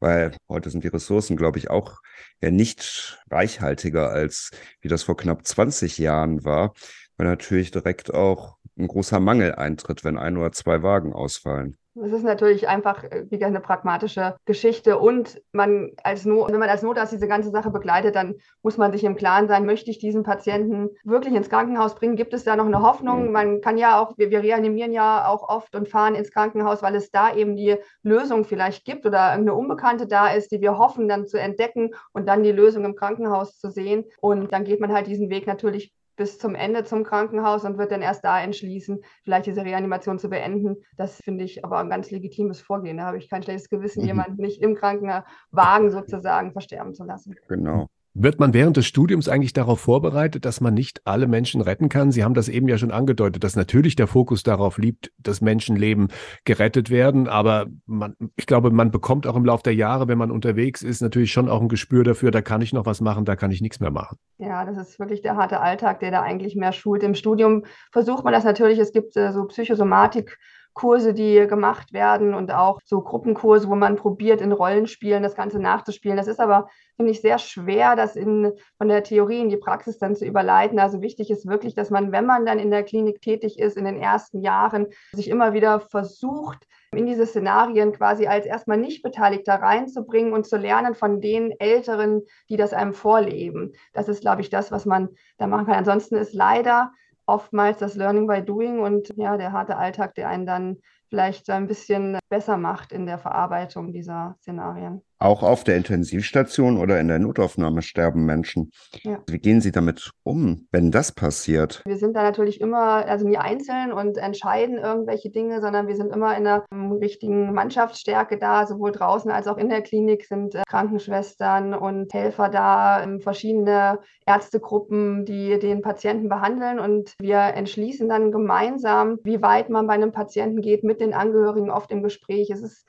Weil 0.00 0.34
heute 0.48 0.70
sind 0.70 0.82
die 0.82 0.88
Ressourcen, 0.88 1.36
glaube 1.36 1.58
ich, 1.58 1.68
auch 1.68 1.98
ja 2.40 2.50
nicht 2.50 3.22
reichhaltiger 3.30 4.10
als 4.10 4.50
wie 4.80 4.88
das 4.88 5.02
vor 5.02 5.16
knapp 5.16 5.46
20 5.46 5.98
Jahren 5.98 6.42
war, 6.42 6.72
weil 7.20 7.26
natürlich 7.26 7.70
direkt 7.70 8.14
auch 8.14 8.56
ein 8.78 8.88
großer 8.88 9.20
Mangel 9.20 9.54
eintritt, 9.54 10.04
wenn 10.04 10.16
ein 10.16 10.38
oder 10.38 10.52
zwei 10.52 10.82
Wagen 10.82 11.12
ausfallen. 11.12 11.76
Es 12.02 12.12
ist 12.12 12.24
natürlich 12.24 12.66
einfach 12.66 13.04
äh, 13.04 13.26
wieder 13.30 13.46
eine 13.46 13.60
pragmatische 13.60 14.36
Geschichte 14.46 14.98
und 14.98 15.42
man 15.52 15.90
als 16.02 16.24
no 16.24 16.46
wenn 16.48 16.58
man 16.58 16.70
als 16.70 16.82
Notarzt 16.82 17.12
diese 17.12 17.28
ganze 17.28 17.50
Sache 17.50 17.70
begleitet, 17.70 18.14
dann 18.14 18.36
muss 18.62 18.78
man 18.78 18.90
sich 18.92 19.04
im 19.04 19.16
Klaren 19.16 19.48
sein, 19.48 19.66
möchte 19.66 19.90
ich 19.90 19.98
diesen 19.98 20.22
Patienten 20.22 20.88
wirklich 21.04 21.34
ins 21.34 21.50
Krankenhaus 21.50 21.94
bringen? 21.94 22.16
Gibt 22.16 22.32
es 22.32 22.44
da 22.44 22.56
noch 22.56 22.64
eine 22.64 22.80
Hoffnung? 22.80 23.26
Mhm. 23.26 23.32
Man 23.32 23.60
kann 23.60 23.76
ja 23.76 24.00
auch, 24.00 24.16
wir, 24.16 24.30
wir 24.30 24.42
reanimieren 24.42 24.92
ja 24.92 25.28
auch 25.28 25.46
oft 25.46 25.74
und 25.74 25.90
fahren 25.90 26.14
ins 26.14 26.30
Krankenhaus, 26.30 26.82
weil 26.82 26.94
es 26.94 27.10
da 27.10 27.34
eben 27.34 27.54
die 27.54 27.76
Lösung 28.02 28.44
vielleicht 28.44 28.86
gibt 28.86 29.04
oder 29.04 29.24
eine 29.32 29.52
Unbekannte 29.52 30.06
da 30.06 30.28
ist, 30.28 30.52
die 30.52 30.62
wir 30.62 30.78
hoffen 30.78 31.06
dann 31.06 31.26
zu 31.26 31.38
entdecken 31.38 31.90
und 32.14 32.26
dann 32.26 32.44
die 32.44 32.52
Lösung 32.52 32.86
im 32.86 32.94
Krankenhaus 32.94 33.58
zu 33.58 33.68
sehen. 33.68 34.04
Und 34.20 34.52
dann 34.52 34.64
geht 34.64 34.80
man 34.80 34.92
halt 34.92 35.06
diesen 35.06 35.28
Weg 35.28 35.46
natürlich 35.46 35.92
bis 36.20 36.36
zum 36.36 36.54
Ende 36.54 36.84
zum 36.84 37.02
Krankenhaus 37.02 37.64
und 37.64 37.78
wird 37.78 37.92
dann 37.92 38.02
erst 38.02 38.24
da 38.24 38.42
entschließen, 38.42 39.02
vielleicht 39.24 39.46
diese 39.46 39.64
Reanimation 39.64 40.18
zu 40.18 40.28
beenden. 40.28 40.76
Das 40.98 41.16
finde 41.16 41.44
ich 41.44 41.64
aber 41.64 41.78
ein 41.78 41.88
ganz 41.88 42.10
legitimes 42.10 42.60
Vorgehen. 42.60 42.98
Da 42.98 43.04
habe 43.04 43.16
ich 43.16 43.30
kein 43.30 43.42
schlechtes 43.42 43.70
Gewissen, 43.70 44.02
mhm. 44.02 44.08
jemanden 44.08 44.42
nicht 44.42 44.60
im 44.60 44.74
Krankenwagen 44.74 45.90
sozusagen 45.90 46.52
versterben 46.52 46.92
zu 46.92 47.04
lassen. 47.04 47.36
Genau. 47.48 47.88
Wird 48.22 48.38
man 48.38 48.52
während 48.52 48.76
des 48.76 48.84
Studiums 48.84 49.30
eigentlich 49.30 49.54
darauf 49.54 49.80
vorbereitet, 49.80 50.44
dass 50.44 50.60
man 50.60 50.74
nicht 50.74 51.00
alle 51.06 51.26
Menschen 51.26 51.62
retten 51.62 51.88
kann? 51.88 52.12
Sie 52.12 52.22
haben 52.22 52.34
das 52.34 52.50
eben 52.50 52.68
ja 52.68 52.76
schon 52.76 52.90
angedeutet, 52.90 53.42
dass 53.42 53.56
natürlich 53.56 53.96
der 53.96 54.06
Fokus 54.06 54.42
darauf 54.42 54.76
liegt, 54.76 55.10
dass 55.16 55.40
Menschenleben 55.40 56.08
gerettet 56.44 56.90
werden. 56.90 57.28
Aber 57.28 57.68
man, 57.86 58.16
ich 58.36 58.44
glaube, 58.44 58.72
man 58.72 58.90
bekommt 58.90 59.26
auch 59.26 59.36
im 59.36 59.46
Laufe 59.46 59.62
der 59.62 59.74
Jahre, 59.74 60.06
wenn 60.06 60.18
man 60.18 60.30
unterwegs 60.30 60.82
ist, 60.82 61.00
natürlich 61.00 61.32
schon 61.32 61.48
auch 61.48 61.62
ein 61.62 61.68
Gespür 61.68 62.04
dafür, 62.04 62.30
da 62.30 62.42
kann 62.42 62.60
ich 62.60 62.74
noch 62.74 62.84
was 62.84 63.00
machen, 63.00 63.24
da 63.24 63.36
kann 63.36 63.52
ich 63.52 63.62
nichts 63.62 63.80
mehr 63.80 63.90
machen. 63.90 64.18
Ja, 64.36 64.66
das 64.66 64.76
ist 64.76 65.00
wirklich 65.00 65.22
der 65.22 65.36
harte 65.36 65.60
Alltag, 65.60 66.00
der 66.00 66.10
da 66.10 66.20
eigentlich 66.20 66.54
mehr 66.56 66.72
schult. 66.72 67.02
Im 67.02 67.14
Studium 67.14 67.64
versucht 67.90 68.22
man 68.24 68.34
das 68.34 68.44
natürlich. 68.44 68.78
Es 68.78 68.92
gibt 68.92 69.16
äh, 69.16 69.32
so 69.32 69.46
Psychosomatik. 69.46 70.38
Kurse, 70.74 71.14
die 71.14 71.46
gemacht 71.46 71.92
werden 71.92 72.34
und 72.34 72.52
auch 72.52 72.80
so 72.84 73.00
Gruppenkurse, 73.02 73.68
wo 73.68 73.74
man 73.74 73.96
probiert, 73.96 74.40
in 74.40 74.52
Rollenspielen 74.52 75.22
das 75.22 75.34
Ganze 75.34 75.58
nachzuspielen. 75.58 76.16
Das 76.16 76.28
ist 76.28 76.40
aber, 76.40 76.68
finde 76.96 77.12
ich, 77.12 77.20
sehr 77.20 77.38
schwer, 77.38 77.96
das 77.96 78.16
in, 78.16 78.52
von 78.78 78.88
der 78.88 79.02
Theorie 79.02 79.40
in 79.40 79.48
die 79.48 79.56
Praxis 79.56 79.98
dann 79.98 80.16
zu 80.16 80.24
überleiten. 80.24 80.78
Also 80.78 81.02
wichtig 81.02 81.30
ist 81.30 81.46
wirklich, 81.46 81.74
dass 81.74 81.90
man, 81.90 82.12
wenn 82.12 82.26
man 82.26 82.46
dann 82.46 82.58
in 82.58 82.70
der 82.70 82.84
Klinik 82.84 83.20
tätig 83.20 83.58
ist, 83.58 83.76
in 83.76 83.84
den 83.84 83.96
ersten 83.96 84.40
Jahren, 84.40 84.86
sich 85.12 85.28
immer 85.28 85.52
wieder 85.52 85.80
versucht, 85.80 86.66
in 86.92 87.06
diese 87.06 87.26
Szenarien 87.26 87.92
quasi 87.92 88.26
als 88.26 88.46
erstmal 88.46 88.76
nicht 88.76 89.02
Beteiligter 89.02 89.54
reinzubringen 89.54 90.32
und 90.32 90.46
zu 90.46 90.56
lernen 90.56 90.94
von 90.94 91.20
den 91.20 91.52
Älteren, 91.60 92.22
die 92.48 92.56
das 92.56 92.72
einem 92.72 92.94
vorleben. 92.94 93.72
Das 93.92 94.08
ist, 94.08 94.22
glaube 94.22 94.40
ich, 94.40 94.50
das, 94.50 94.72
was 94.72 94.86
man 94.86 95.10
da 95.38 95.46
machen 95.46 95.66
kann. 95.66 95.76
Ansonsten 95.76 96.16
ist 96.16 96.34
leider 96.34 96.92
oftmals 97.30 97.78
das 97.78 97.94
Learning 97.96 98.26
by 98.26 98.42
Doing 98.42 98.80
und 98.80 99.12
ja, 99.16 99.36
der 99.36 99.52
harte 99.52 99.76
Alltag, 99.76 100.14
der 100.14 100.28
einen 100.28 100.46
dann 100.46 100.78
vielleicht 101.08 101.50
ein 101.50 101.66
bisschen 101.66 102.19
besser 102.30 102.56
macht 102.56 102.92
in 102.92 103.04
der 103.04 103.18
Verarbeitung 103.18 103.92
dieser 103.92 104.36
Szenarien. 104.40 105.02
Auch 105.22 105.42
auf 105.42 105.64
der 105.64 105.76
Intensivstation 105.76 106.78
oder 106.78 106.98
in 106.98 107.08
der 107.08 107.18
Notaufnahme 107.18 107.82
sterben 107.82 108.24
Menschen. 108.24 108.70
Ja. 109.02 109.18
Wie 109.28 109.38
gehen 109.38 109.60
Sie 109.60 109.70
damit 109.70 110.12
um, 110.22 110.66
wenn 110.72 110.90
das 110.90 111.12
passiert? 111.12 111.82
Wir 111.84 111.98
sind 111.98 112.16
da 112.16 112.22
natürlich 112.22 112.58
immer, 112.58 113.04
also 113.06 113.28
nie 113.28 113.36
einzeln 113.36 113.92
und 113.92 114.16
entscheiden 114.16 114.78
irgendwelche 114.78 115.28
Dinge, 115.28 115.60
sondern 115.60 115.88
wir 115.88 115.96
sind 115.96 116.14
immer 116.14 116.34
in 116.38 116.46
einer 116.46 116.64
richtigen 117.02 117.52
Mannschaftsstärke 117.52 118.38
da. 118.38 118.66
Sowohl 118.66 118.92
draußen 118.92 119.30
als 119.30 119.46
auch 119.46 119.58
in 119.58 119.68
der 119.68 119.82
Klinik 119.82 120.24
sind 120.24 120.54
äh, 120.54 120.62
Krankenschwestern 120.66 121.74
und 121.74 122.14
Helfer 122.14 122.48
da, 122.48 123.02
ähm, 123.02 123.20
verschiedene 123.20 123.98
Ärztegruppen, 124.24 125.26
die 125.26 125.58
den 125.58 125.82
Patienten 125.82 126.30
behandeln. 126.30 126.78
Und 126.78 127.12
wir 127.20 127.40
entschließen 127.40 128.08
dann 128.08 128.32
gemeinsam, 128.32 129.18
wie 129.22 129.42
weit 129.42 129.68
man 129.68 129.86
bei 129.86 129.92
einem 129.92 130.12
Patienten 130.12 130.62
geht, 130.62 130.82
mit 130.82 131.02
den 131.02 131.12
Angehörigen 131.12 131.68
oft 131.68 131.90
im 131.90 132.02
Gespräch. 132.02 132.19
Es 132.28 132.62
ist 132.62 132.86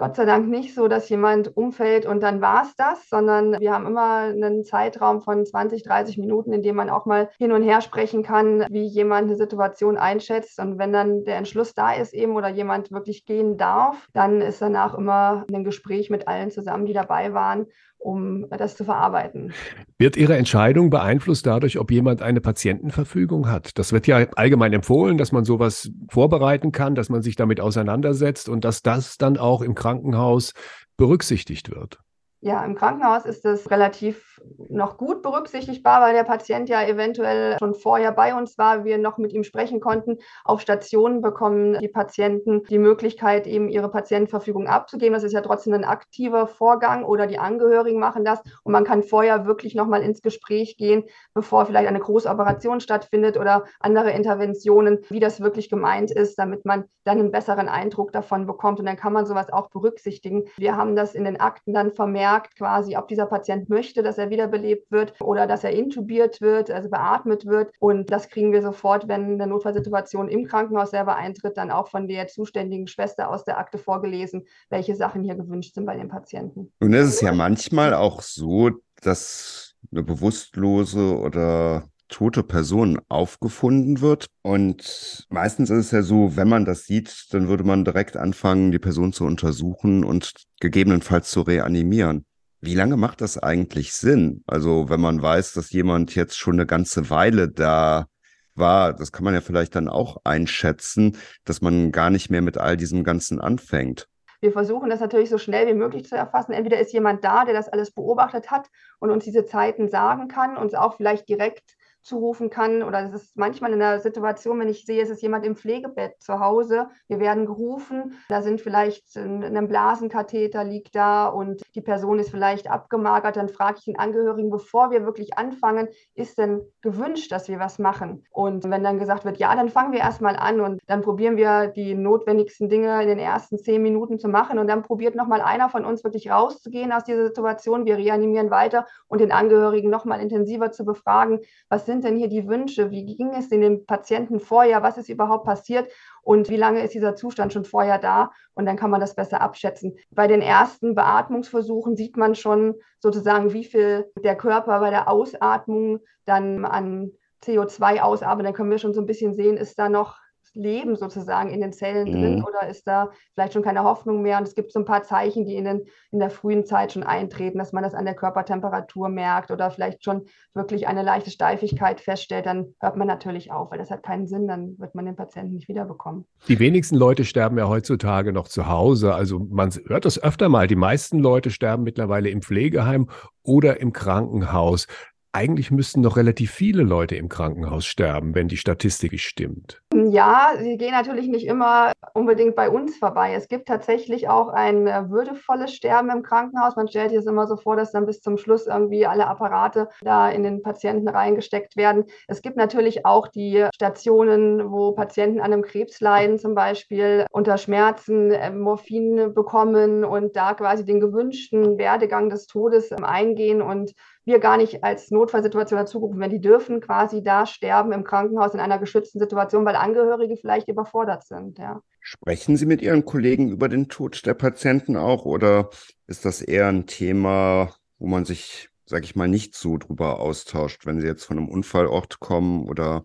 Gott 0.00 0.16
sei 0.16 0.24
Dank 0.24 0.48
nicht 0.48 0.74
so, 0.74 0.88
dass 0.88 1.10
jemand 1.10 1.54
umfällt 1.58 2.06
und 2.06 2.22
dann 2.22 2.40
war 2.40 2.62
es 2.62 2.74
das, 2.74 3.06
sondern 3.10 3.60
wir 3.60 3.74
haben 3.74 3.86
immer 3.86 4.20
einen 4.20 4.64
Zeitraum 4.64 5.20
von 5.20 5.44
20, 5.44 5.82
30 5.82 6.16
Minuten, 6.16 6.54
in 6.54 6.62
dem 6.62 6.74
man 6.74 6.88
auch 6.88 7.04
mal 7.04 7.28
hin 7.36 7.52
und 7.52 7.62
her 7.62 7.82
sprechen 7.82 8.22
kann, 8.22 8.64
wie 8.70 8.86
jemand 8.86 9.28
eine 9.28 9.36
Situation 9.36 9.98
einschätzt. 9.98 10.58
Und 10.58 10.78
wenn 10.78 10.90
dann 10.90 11.24
der 11.24 11.36
Entschluss 11.36 11.74
da 11.74 11.92
ist 11.92 12.14
eben 12.14 12.34
oder 12.34 12.48
jemand 12.48 12.90
wirklich 12.90 13.26
gehen 13.26 13.58
darf, 13.58 14.08
dann 14.14 14.40
ist 14.40 14.62
danach 14.62 14.94
immer 14.94 15.44
ein 15.52 15.64
Gespräch 15.64 16.08
mit 16.08 16.26
allen 16.26 16.50
zusammen, 16.50 16.86
die 16.86 16.94
dabei 16.94 17.34
waren 17.34 17.66
um 18.00 18.46
das 18.50 18.76
zu 18.76 18.84
verarbeiten. 18.84 19.52
Wird 19.98 20.16
Ihre 20.16 20.36
Entscheidung 20.36 20.90
beeinflusst 20.90 21.46
dadurch, 21.46 21.78
ob 21.78 21.90
jemand 21.90 22.22
eine 22.22 22.40
Patientenverfügung 22.40 23.48
hat? 23.48 23.78
Das 23.78 23.92
wird 23.92 24.06
ja 24.06 24.26
allgemein 24.36 24.72
empfohlen, 24.72 25.18
dass 25.18 25.32
man 25.32 25.44
sowas 25.44 25.90
vorbereiten 26.10 26.72
kann, 26.72 26.94
dass 26.94 27.10
man 27.10 27.22
sich 27.22 27.36
damit 27.36 27.60
auseinandersetzt 27.60 28.48
und 28.48 28.64
dass 28.64 28.82
das 28.82 29.18
dann 29.18 29.36
auch 29.36 29.60
im 29.62 29.74
Krankenhaus 29.74 30.54
berücksichtigt 30.96 31.70
wird. 31.70 32.00
Ja, 32.42 32.64
im 32.64 32.74
Krankenhaus 32.74 33.26
ist 33.26 33.44
es 33.44 33.70
relativ 33.70 34.40
noch 34.70 34.96
gut 34.96 35.20
berücksichtigbar, 35.20 36.00
weil 36.00 36.14
der 36.14 36.24
Patient 36.24 36.70
ja 36.70 36.82
eventuell 36.82 37.58
schon 37.58 37.74
vorher 37.74 38.12
bei 38.12 38.34
uns 38.34 38.56
war, 38.56 38.84
wir 38.84 38.96
noch 38.96 39.18
mit 39.18 39.34
ihm 39.34 39.44
sprechen 39.44 39.78
konnten. 39.78 40.16
Auf 40.44 40.62
Stationen 40.62 41.20
bekommen 41.20 41.78
die 41.80 41.88
Patienten 41.88 42.62
die 42.70 42.78
Möglichkeit, 42.78 43.46
eben 43.46 43.68
ihre 43.68 43.90
Patientenverfügung 43.90 44.68
abzugeben. 44.68 45.12
Das 45.12 45.22
ist 45.22 45.34
ja 45.34 45.42
trotzdem 45.42 45.74
ein 45.74 45.84
aktiver 45.84 46.46
Vorgang 46.46 47.04
oder 47.04 47.26
die 47.26 47.38
Angehörigen 47.38 48.00
machen 48.00 48.24
das. 48.24 48.40
Und 48.62 48.72
man 48.72 48.84
kann 48.84 49.02
vorher 49.02 49.44
wirklich 49.44 49.74
nochmal 49.74 50.02
ins 50.02 50.22
Gespräch 50.22 50.78
gehen, 50.78 51.04
bevor 51.34 51.66
vielleicht 51.66 51.88
eine 51.88 52.00
große 52.00 52.28
Operation 52.28 52.80
stattfindet 52.80 53.36
oder 53.36 53.64
andere 53.80 54.12
Interventionen, 54.12 55.00
wie 55.10 55.20
das 55.20 55.42
wirklich 55.42 55.68
gemeint 55.68 56.10
ist, 56.10 56.38
damit 56.38 56.64
man 56.64 56.84
dann 57.04 57.18
einen 57.18 57.32
besseren 57.32 57.68
Eindruck 57.68 58.12
davon 58.12 58.46
bekommt. 58.46 58.80
Und 58.80 58.86
dann 58.86 58.96
kann 58.96 59.12
man 59.12 59.26
sowas 59.26 59.52
auch 59.52 59.68
berücksichtigen. 59.68 60.44
Wir 60.56 60.78
haben 60.78 60.96
das 60.96 61.14
in 61.14 61.24
den 61.24 61.38
Akten 61.38 61.74
dann 61.74 61.90
vermerkt 61.90 62.29
merkt 62.30 62.56
quasi, 62.56 62.96
ob 62.96 63.08
dieser 63.08 63.26
Patient 63.26 63.68
möchte, 63.68 64.02
dass 64.02 64.18
er 64.18 64.30
wiederbelebt 64.30 64.90
wird 64.90 65.14
oder 65.20 65.46
dass 65.46 65.64
er 65.64 65.72
intubiert 65.72 66.40
wird, 66.40 66.70
also 66.70 66.88
beatmet 66.88 67.44
wird. 67.46 67.72
Und 67.80 68.10
das 68.10 68.28
kriegen 68.28 68.52
wir 68.52 68.62
sofort, 68.62 69.08
wenn 69.08 69.34
eine 69.34 69.46
Notfallsituation 69.46 70.28
im 70.28 70.46
Krankenhaus 70.46 70.90
selber 70.90 71.16
eintritt, 71.16 71.56
dann 71.56 71.70
auch 71.70 71.88
von 71.88 72.06
der 72.06 72.28
zuständigen 72.28 72.86
Schwester 72.86 73.30
aus 73.30 73.44
der 73.44 73.58
Akte 73.58 73.78
vorgelesen, 73.78 74.46
welche 74.68 74.94
Sachen 74.94 75.24
hier 75.24 75.34
gewünscht 75.34 75.74
sind 75.74 75.86
bei 75.86 75.96
den 75.96 76.08
Patienten. 76.08 76.72
Und 76.80 76.94
es 76.94 77.08
ist 77.08 77.22
ja 77.22 77.32
manchmal 77.32 77.94
auch 77.94 78.22
so, 78.22 78.70
dass 79.02 79.74
eine 79.90 80.02
bewusstlose 80.02 81.18
oder 81.18 81.89
tote 82.10 82.42
Person 82.42 83.00
aufgefunden 83.08 84.00
wird. 84.00 84.26
Und 84.42 85.26
meistens 85.30 85.70
ist 85.70 85.86
es 85.86 85.90
ja 85.90 86.02
so, 86.02 86.36
wenn 86.36 86.48
man 86.48 86.64
das 86.64 86.84
sieht, 86.84 87.26
dann 87.32 87.48
würde 87.48 87.64
man 87.64 87.84
direkt 87.84 88.16
anfangen, 88.16 88.72
die 88.72 88.78
Person 88.78 89.12
zu 89.12 89.24
untersuchen 89.24 90.04
und 90.04 90.32
gegebenenfalls 90.60 91.30
zu 91.30 91.40
reanimieren. 91.40 92.26
Wie 92.60 92.74
lange 92.74 92.98
macht 92.98 93.22
das 93.22 93.38
eigentlich 93.38 93.94
Sinn? 93.94 94.42
Also 94.46 94.90
wenn 94.90 95.00
man 95.00 95.22
weiß, 95.22 95.54
dass 95.54 95.72
jemand 95.72 96.14
jetzt 96.14 96.36
schon 96.36 96.54
eine 96.54 96.66
ganze 96.66 97.08
Weile 97.08 97.48
da 97.48 98.06
war, 98.54 98.92
das 98.92 99.12
kann 99.12 99.24
man 99.24 99.32
ja 99.32 99.40
vielleicht 99.40 99.74
dann 99.74 99.88
auch 99.88 100.18
einschätzen, 100.24 101.16
dass 101.44 101.62
man 101.62 101.92
gar 101.92 102.10
nicht 102.10 102.28
mehr 102.28 102.42
mit 102.42 102.58
all 102.58 102.76
diesem 102.76 103.02
Ganzen 103.02 103.40
anfängt. 103.40 104.08
Wir 104.42 104.52
versuchen 104.52 104.88
das 104.88 105.00
natürlich 105.00 105.28
so 105.28 105.38
schnell 105.38 105.66
wie 105.66 105.74
möglich 105.74 106.06
zu 106.06 106.16
erfassen. 106.16 106.52
Entweder 106.52 106.80
ist 106.80 106.92
jemand 106.92 107.24
da, 107.24 107.44
der 107.44 107.54
das 107.54 107.68
alles 107.68 107.90
beobachtet 107.90 108.50
hat 108.50 108.68
und 108.98 109.10
uns 109.10 109.24
diese 109.24 109.44
Zeiten 109.44 109.88
sagen 109.88 110.28
kann, 110.28 110.56
uns 110.56 110.74
auch 110.74 110.96
vielleicht 110.96 111.28
direkt 111.28 111.76
zurufen 112.02 112.50
kann. 112.50 112.82
Oder 112.82 113.06
es 113.06 113.22
ist 113.22 113.36
manchmal 113.36 113.72
in 113.72 113.78
der 113.78 114.00
Situation, 114.00 114.58
wenn 114.60 114.68
ich 114.68 114.84
sehe, 114.84 115.02
es 115.02 115.10
ist 115.10 115.22
jemand 115.22 115.44
im 115.44 115.56
Pflegebett 115.56 116.20
zu 116.20 116.40
Hause, 116.40 116.88
wir 117.08 117.20
werden 117.20 117.46
gerufen, 117.46 118.14
da 118.28 118.42
sind 118.42 118.60
vielleicht 118.60 119.16
ein, 119.16 119.44
ein 119.44 119.68
Blasenkatheter 119.68 120.64
liegt 120.64 120.94
da 120.94 121.28
und 121.28 121.62
die 121.74 121.80
Person 121.80 122.18
ist 122.18 122.30
vielleicht 122.30 122.70
abgemagert, 122.70 123.36
dann 123.36 123.48
frage 123.48 123.76
ich 123.78 123.84
den 123.84 123.98
Angehörigen, 123.98 124.50
bevor 124.50 124.90
wir 124.90 125.04
wirklich 125.04 125.36
anfangen, 125.36 125.88
ist 126.14 126.38
denn 126.38 126.62
gewünscht, 126.80 127.32
dass 127.32 127.48
wir 127.48 127.58
was 127.58 127.78
machen? 127.78 128.24
Und 128.30 128.64
wenn 128.70 128.82
dann 128.82 128.98
gesagt 128.98 129.24
wird, 129.24 129.38
ja, 129.38 129.54
dann 129.54 129.68
fangen 129.68 129.92
wir 129.92 130.00
erstmal 130.00 130.36
an 130.36 130.60
und 130.60 130.80
dann 130.86 131.02
probieren 131.02 131.36
wir 131.36 131.68
die 131.68 131.94
notwendigsten 131.94 132.68
Dinge 132.68 133.02
in 133.02 133.08
den 133.08 133.18
ersten 133.18 133.58
zehn 133.58 133.82
Minuten 133.82 134.18
zu 134.18 134.28
machen 134.28 134.58
und 134.58 134.68
dann 134.68 134.82
probiert 134.82 135.14
nochmal 135.14 135.40
einer 135.40 135.68
von 135.68 135.84
uns 135.84 136.04
wirklich 136.04 136.30
rauszugehen 136.30 136.92
aus 136.92 137.04
dieser 137.04 137.26
Situation. 137.26 137.84
Wir 137.84 137.96
reanimieren 137.96 138.50
weiter 138.50 138.86
und 139.08 139.20
den 139.20 139.32
Angehörigen 139.32 139.90
nochmal 139.90 140.20
intensiver 140.20 140.72
zu 140.72 140.84
befragen, 140.84 141.40
was 141.68 141.89
sind 141.90 142.04
denn 142.04 142.16
hier 142.16 142.28
die 142.28 142.46
Wünsche? 142.46 142.92
Wie 142.92 143.04
ging 143.04 143.34
es 143.34 143.48
den 143.48 143.84
Patienten 143.84 144.38
vorher? 144.38 144.84
Was 144.84 144.96
ist 144.96 145.08
überhaupt 145.08 145.44
passiert? 145.44 145.90
Und 146.22 146.48
wie 146.48 146.56
lange 146.56 146.84
ist 146.84 146.94
dieser 146.94 147.16
Zustand 147.16 147.52
schon 147.52 147.64
vorher 147.64 147.98
da? 147.98 148.30
Und 148.54 148.66
dann 148.66 148.76
kann 148.76 148.90
man 148.90 149.00
das 149.00 149.16
besser 149.16 149.40
abschätzen. 149.40 149.96
Bei 150.10 150.28
den 150.28 150.40
ersten 150.40 150.94
Beatmungsversuchen 150.94 151.96
sieht 151.96 152.16
man 152.16 152.36
schon 152.36 152.76
sozusagen, 153.00 153.52
wie 153.52 153.64
viel 153.64 154.08
der 154.22 154.36
Körper 154.36 154.78
bei 154.78 154.90
der 154.90 155.08
Ausatmung 155.08 155.98
dann 156.26 156.64
an 156.64 157.10
CO2 157.42 158.00
ausatmet. 158.00 158.46
Dann 158.46 158.54
können 158.54 158.70
wir 158.70 158.78
schon 158.78 158.94
so 158.94 159.00
ein 159.00 159.06
bisschen 159.06 159.34
sehen, 159.34 159.56
ist 159.56 159.76
da 159.76 159.88
noch 159.88 160.19
Leben 160.54 160.96
sozusagen 160.96 161.50
in 161.50 161.60
den 161.60 161.72
Zellen 161.72 162.08
mhm. 162.08 162.12
drin 162.12 162.44
oder 162.44 162.68
ist 162.68 162.86
da 162.86 163.10
vielleicht 163.34 163.52
schon 163.52 163.62
keine 163.62 163.84
Hoffnung 163.84 164.22
mehr? 164.22 164.38
Und 164.38 164.44
es 164.44 164.54
gibt 164.54 164.72
so 164.72 164.80
ein 164.80 164.84
paar 164.84 165.02
Zeichen, 165.02 165.46
die 165.46 165.54
in, 165.54 165.64
den, 165.64 165.82
in 166.10 166.18
der 166.18 166.30
frühen 166.30 166.64
Zeit 166.64 166.92
schon 166.92 167.02
eintreten, 167.02 167.58
dass 167.58 167.72
man 167.72 167.82
das 167.82 167.94
an 167.94 168.04
der 168.04 168.14
Körpertemperatur 168.14 169.08
merkt 169.08 169.50
oder 169.50 169.70
vielleicht 169.70 170.04
schon 170.04 170.26
wirklich 170.54 170.88
eine 170.88 171.02
leichte 171.02 171.30
Steifigkeit 171.30 172.00
feststellt, 172.00 172.46
dann 172.46 172.74
hört 172.80 172.96
man 172.96 173.06
natürlich 173.06 173.52
auf, 173.52 173.70
weil 173.70 173.78
das 173.78 173.90
hat 173.90 174.02
keinen 174.02 174.26
Sinn, 174.26 174.48
dann 174.48 174.78
wird 174.78 174.94
man 174.94 175.06
den 175.06 175.16
Patienten 175.16 175.54
nicht 175.54 175.68
wiederbekommen. 175.68 176.24
Die 176.48 176.58
wenigsten 176.58 176.96
Leute 176.96 177.24
sterben 177.24 177.58
ja 177.58 177.68
heutzutage 177.68 178.32
noch 178.32 178.48
zu 178.48 178.68
Hause. 178.68 179.14
Also 179.14 179.38
man 179.38 179.70
hört 179.86 180.04
das 180.04 180.22
öfter 180.22 180.48
mal. 180.48 180.66
Die 180.66 180.76
meisten 180.76 181.18
Leute 181.18 181.50
sterben 181.50 181.84
mittlerweile 181.84 182.28
im 182.30 182.42
Pflegeheim 182.42 183.08
oder 183.42 183.80
im 183.80 183.92
Krankenhaus 183.92 184.86
eigentlich 185.32 185.70
müssten 185.70 186.00
noch 186.00 186.16
relativ 186.16 186.50
viele 186.50 186.82
Leute 186.82 187.14
im 187.16 187.28
Krankenhaus 187.28 187.86
sterben, 187.86 188.34
wenn 188.34 188.48
die 188.48 188.56
Statistik 188.56 189.18
stimmt. 189.20 189.80
Ja, 189.94 190.52
sie 190.58 190.76
gehen 190.76 190.92
natürlich 190.92 191.28
nicht 191.28 191.46
immer 191.46 191.92
unbedingt 192.14 192.56
bei 192.56 192.68
uns 192.68 192.96
vorbei. 192.96 193.34
Es 193.34 193.48
gibt 193.48 193.68
tatsächlich 193.68 194.28
auch 194.28 194.48
ein 194.48 194.86
äh, 194.86 195.08
würdevolles 195.08 195.74
Sterben 195.74 196.10
im 196.10 196.22
Krankenhaus. 196.22 196.76
Man 196.76 196.88
stellt 196.88 197.10
sich 197.10 197.18
es 197.18 197.26
immer 197.26 197.46
so 197.46 197.56
vor, 197.56 197.76
dass 197.76 197.92
dann 197.92 198.06
bis 198.06 198.20
zum 198.20 198.38
Schluss 198.38 198.66
irgendwie 198.66 199.06
alle 199.06 199.26
Apparate 199.26 199.88
da 200.02 200.28
in 200.30 200.42
den 200.42 200.62
Patienten 200.62 201.08
reingesteckt 201.08 201.76
werden. 201.76 202.04
Es 202.26 202.42
gibt 202.42 202.56
natürlich 202.56 203.06
auch 203.06 203.28
die 203.28 203.66
Stationen, 203.74 204.70
wo 204.70 204.92
Patienten 204.92 205.40
an 205.40 205.52
einem 205.52 205.62
Krebs 205.62 206.00
leiden, 206.00 206.38
zum 206.38 206.54
Beispiel 206.54 207.26
unter 207.30 207.56
Schmerzen 207.58 208.32
äh, 208.32 208.50
Morphin 208.50 209.32
bekommen 209.34 210.04
und 210.04 210.34
da 210.34 210.54
quasi 210.54 210.84
den 210.84 211.00
gewünschten 211.00 211.78
Werdegang 211.78 212.30
des 212.30 212.46
Todes 212.46 212.90
ähm, 212.90 213.04
eingehen 213.04 213.62
und 213.62 213.92
wir 214.24 214.38
gar 214.38 214.56
nicht 214.56 214.84
als 214.84 215.10
Notfallsituation 215.10 215.78
dazurufen, 215.78 216.20
wenn 216.20 216.30
die 216.30 216.40
dürfen 216.40 216.80
quasi 216.80 217.22
da 217.22 217.46
sterben 217.46 217.92
im 217.92 218.04
Krankenhaus 218.04 218.54
in 218.54 218.60
einer 218.60 218.78
geschützten 218.78 219.18
Situation, 219.18 219.64
weil 219.64 219.76
Angehörige 219.76 220.36
vielleicht 220.36 220.68
überfordert 220.68 221.26
sind. 221.26 221.58
Ja. 221.58 221.80
Sprechen 222.00 222.56
Sie 222.56 222.66
mit 222.66 222.82
Ihren 222.82 223.04
Kollegen 223.04 223.50
über 223.50 223.68
den 223.68 223.88
Tod 223.88 224.24
der 224.26 224.34
Patienten 224.34 224.96
auch 224.96 225.24
oder 225.24 225.70
ist 226.06 226.24
das 226.24 226.42
eher 226.42 226.68
ein 226.68 226.86
Thema, 226.86 227.74
wo 227.98 228.06
man 228.06 228.24
sich, 228.24 228.68
sage 228.86 229.04
ich 229.04 229.16
mal, 229.16 229.28
nicht 229.28 229.54
so 229.54 229.78
drüber 229.78 230.20
austauscht, 230.20 230.86
wenn 230.86 231.00
Sie 231.00 231.06
jetzt 231.06 231.24
von 231.24 231.38
einem 231.38 231.48
Unfallort 231.48 232.20
kommen 232.20 232.68
oder 232.68 233.04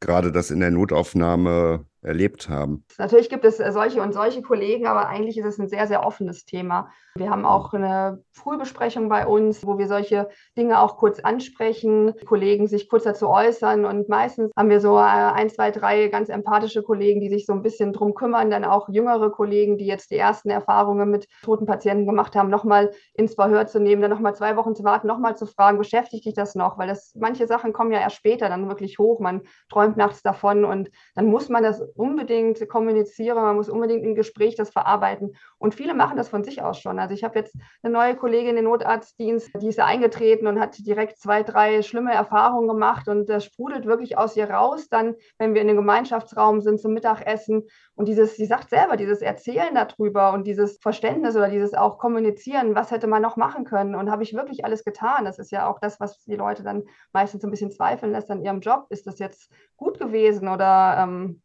gerade 0.00 0.32
das 0.32 0.50
in 0.50 0.60
der 0.60 0.70
Notaufnahme 0.70 1.86
erlebt 2.02 2.48
haben. 2.48 2.84
Natürlich 2.98 3.28
gibt 3.28 3.44
es 3.44 3.60
äh, 3.60 3.72
solche 3.72 4.00
und 4.02 4.12
solche 4.12 4.42
Kollegen, 4.42 4.86
aber 4.86 5.08
eigentlich 5.08 5.36
ist 5.38 5.46
es 5.46 5.58
ein 5.58 5.68
sehr, 5.68 5.86
sehr 5.86 6.04
offenes 6.06 6.44
Thema. 6.44 6.90
Wir 7.16 7.30
haben 7.30 7.44
auch 7.44 7.74
eine 7.74 8.22
Frühbesprechung 8.32 9.08
bei 9.08 9.26
uns, 9.26 9.66
wo 9.66 9.78
wir 9.78 9.88
solche 9.88 10.28
Dinge 10.56 10.80
auch 10.80 10.96
kurz 10.96 11.18
ansprechen, 11.18 12.14
Kollegen 12.24 12.68
sich 12.68 12.88
kurz 12.88 13.04
dazu 13.04 13.28
äußern 13.28 13.84
und 13.84 14.08
meistens 14.08 14.52
haben 14.56 14.70
wir 14.70 14.80
so 14.80 14.96
äh, 14.96 15.00
ein, 15.02 15.50
zwei, 15.50 15.70
drei 15.72 16.08
ganz 16.08 16.28
empathische 16.28 16.82
Kollegen, 16.82 17.20
die 17.20 17.28
sich 17.28 17.46
so 17.46 17.52
ein 17.52 17.62
bisschen 17.62 17.92
drum 17.92 18.14
kümmern, 18.14 18.50
dann 18.50 18.64
auch 18.64 18.88
jüngere 18.88 19.30
Kollegen, 19.30 19.76
die 19.76 19.86
jetzt 19.86 20.10
die 20.10 20.16
ersten 20.16 20.50
Erfahrungen 20.50 21.10
mit 21.10 21.26
toten 21.42 21.66
Patienten 21.66 22.06
gemacht 22.06 22.36
haben, 22.36 22.48
nochmal 22.48 22.92
ins 23.14 23.34
Verhör 23.34 23.66
zu 23.66 23.80
nehmen, 23.80 24.00
dann 24.00 24.10
nochmal 24.10 24.34
zwei 24.34 24.56
Wochen 24.56 24.74
zu 24.74 24.84
warten, 24.84 25.06
nochmal 25.06 25.36
zu 25.36 25.46
fragen, 25.46 25.78
beschäftigt 25.78 26.24
dich 26.24 26.34
das 26.34 26.54
noch? 26.54 26.78
Weil 26.78 26.88
das 26.88 27.12
manche 27.18 27.46
Sachen 27.46 27.72
kommen 27.72 27.92
ja 27.92 28.00
erst 28.00 28.16
später 28.16 28.48
dann 28.48 28.68
wirklich 28.68 28.98
hoch. 28.98 29.20
Man 29.20 29.42
träumt 29.68 29.96
nachts 29.96 30.22
davon 30.22 30.64
und 30.64 30.90
dann 31.14 31.26
muss 31.26 31.48
man 31.48 31.62
das 31.62 31.82
unbedingt 31.96 32.68
kommunizieren, 32.68 33.36
man 33.36 33.56
muss 33.56 33.68
unbedingt 33.68 34.04
im 34.04 34.14
Gespräch 34.14 34.56
das 34.56 34.70
verarbeiten. 34.70 35.36
Und 35.58 35.74
viele 35.74 35.94
machen 35.94 36.16
das 36.16 36.28
von 36.28 36.44
sich 36.44 36.62
aus 36.62 36.78
schon. 36.78 36.98
Also 36.98 37.14
ich 37.14 37.24
habe 37.24 37.38
jetzt 37.38 37.54
eine 37.82 37.92
neue 37.92 38.16
Kollegin 38.16 38.56
im 38.56 38.64
Notarztdienst, 38.64 39.50
die 39.60 39.68
ist 39.68 39.80
eingetreten 39.80 40.46
und 40.46 40.60
hat 40.60 40.76
direkt 40.78 41.18
zwei, 41.18 41.42
drei 41.42 41.82
schlimme 41.82 42.12
Erfahrungen 42.12 42.68
gemacht 42.68 43.08
und 43.08 43.28
das 43.28 43.44
sprudelt 43.44 43.86
wirklich 43.86 44.18
aus 44.18 44.36
ihr 44.36 44.50
raus. 44.50 44.88
Dann, 44.88 45.14
wenn 45.38 45.54
wir 45.54 45.62
in 45.62 45.68
einem 45.68 45.78
Gemeinschaftsraum 45.78 46.60
sind 46.60 46.80
zum 46.80 46.92
Mittagessen 46.94 47.64
und 47.94 48.08
dieses, 48.08 48.36
sie 48.36 48.46
sagt 48.46 48.70
selber, 48.70 48.96
dieses 48.96 49.20
Erzählen 49.20 49.74
darüber 49.74 50.32
und 50.32 50.46
dieses 50.46 50.78
Verständnis 50.78 51.36
oder 51.36 51.48
dieses 51.48 51.74
auch 51.74 51.98
Kommunizieren, 51.98 52.74
was 52.74 52.90
hätte 52.90 53.06
man 53.06 53.22
noch 53.22 53.36
machen 53.36 53.64
können 53.64 53.94
und 53.94 54.10
habe 54.10 54.22
ich 54.22 54.34
wirklich 54.34 54.64
alles 54.64 54.84
getan. 54.84 55.24
Das 55.24 55.38
ist 55.38 55.50
ja 55.50 55.68
auch 55.68 55.78
das, 55.80 56.00
was 56.00 56.24
die 56.24 56.36
Leute 56.36 56.62
dann 56.62 56.84
meistens 57.12 57.44
ein 57.44 57.50
bisschen 57.50 57.70
zweifeln 57.70 58.12
lässt 58.12 58.30
an 58.30 58.42
ihrem 58.42 58.60
Job. 58.60 58.86
Ist 58.88 59.06
das 59.06 59.18
jetzt 59.18 59.50
gut 59.76 59.98
gewesen 59.98 60.48
oder 60.48 60.96
ähm, 60.98 61.42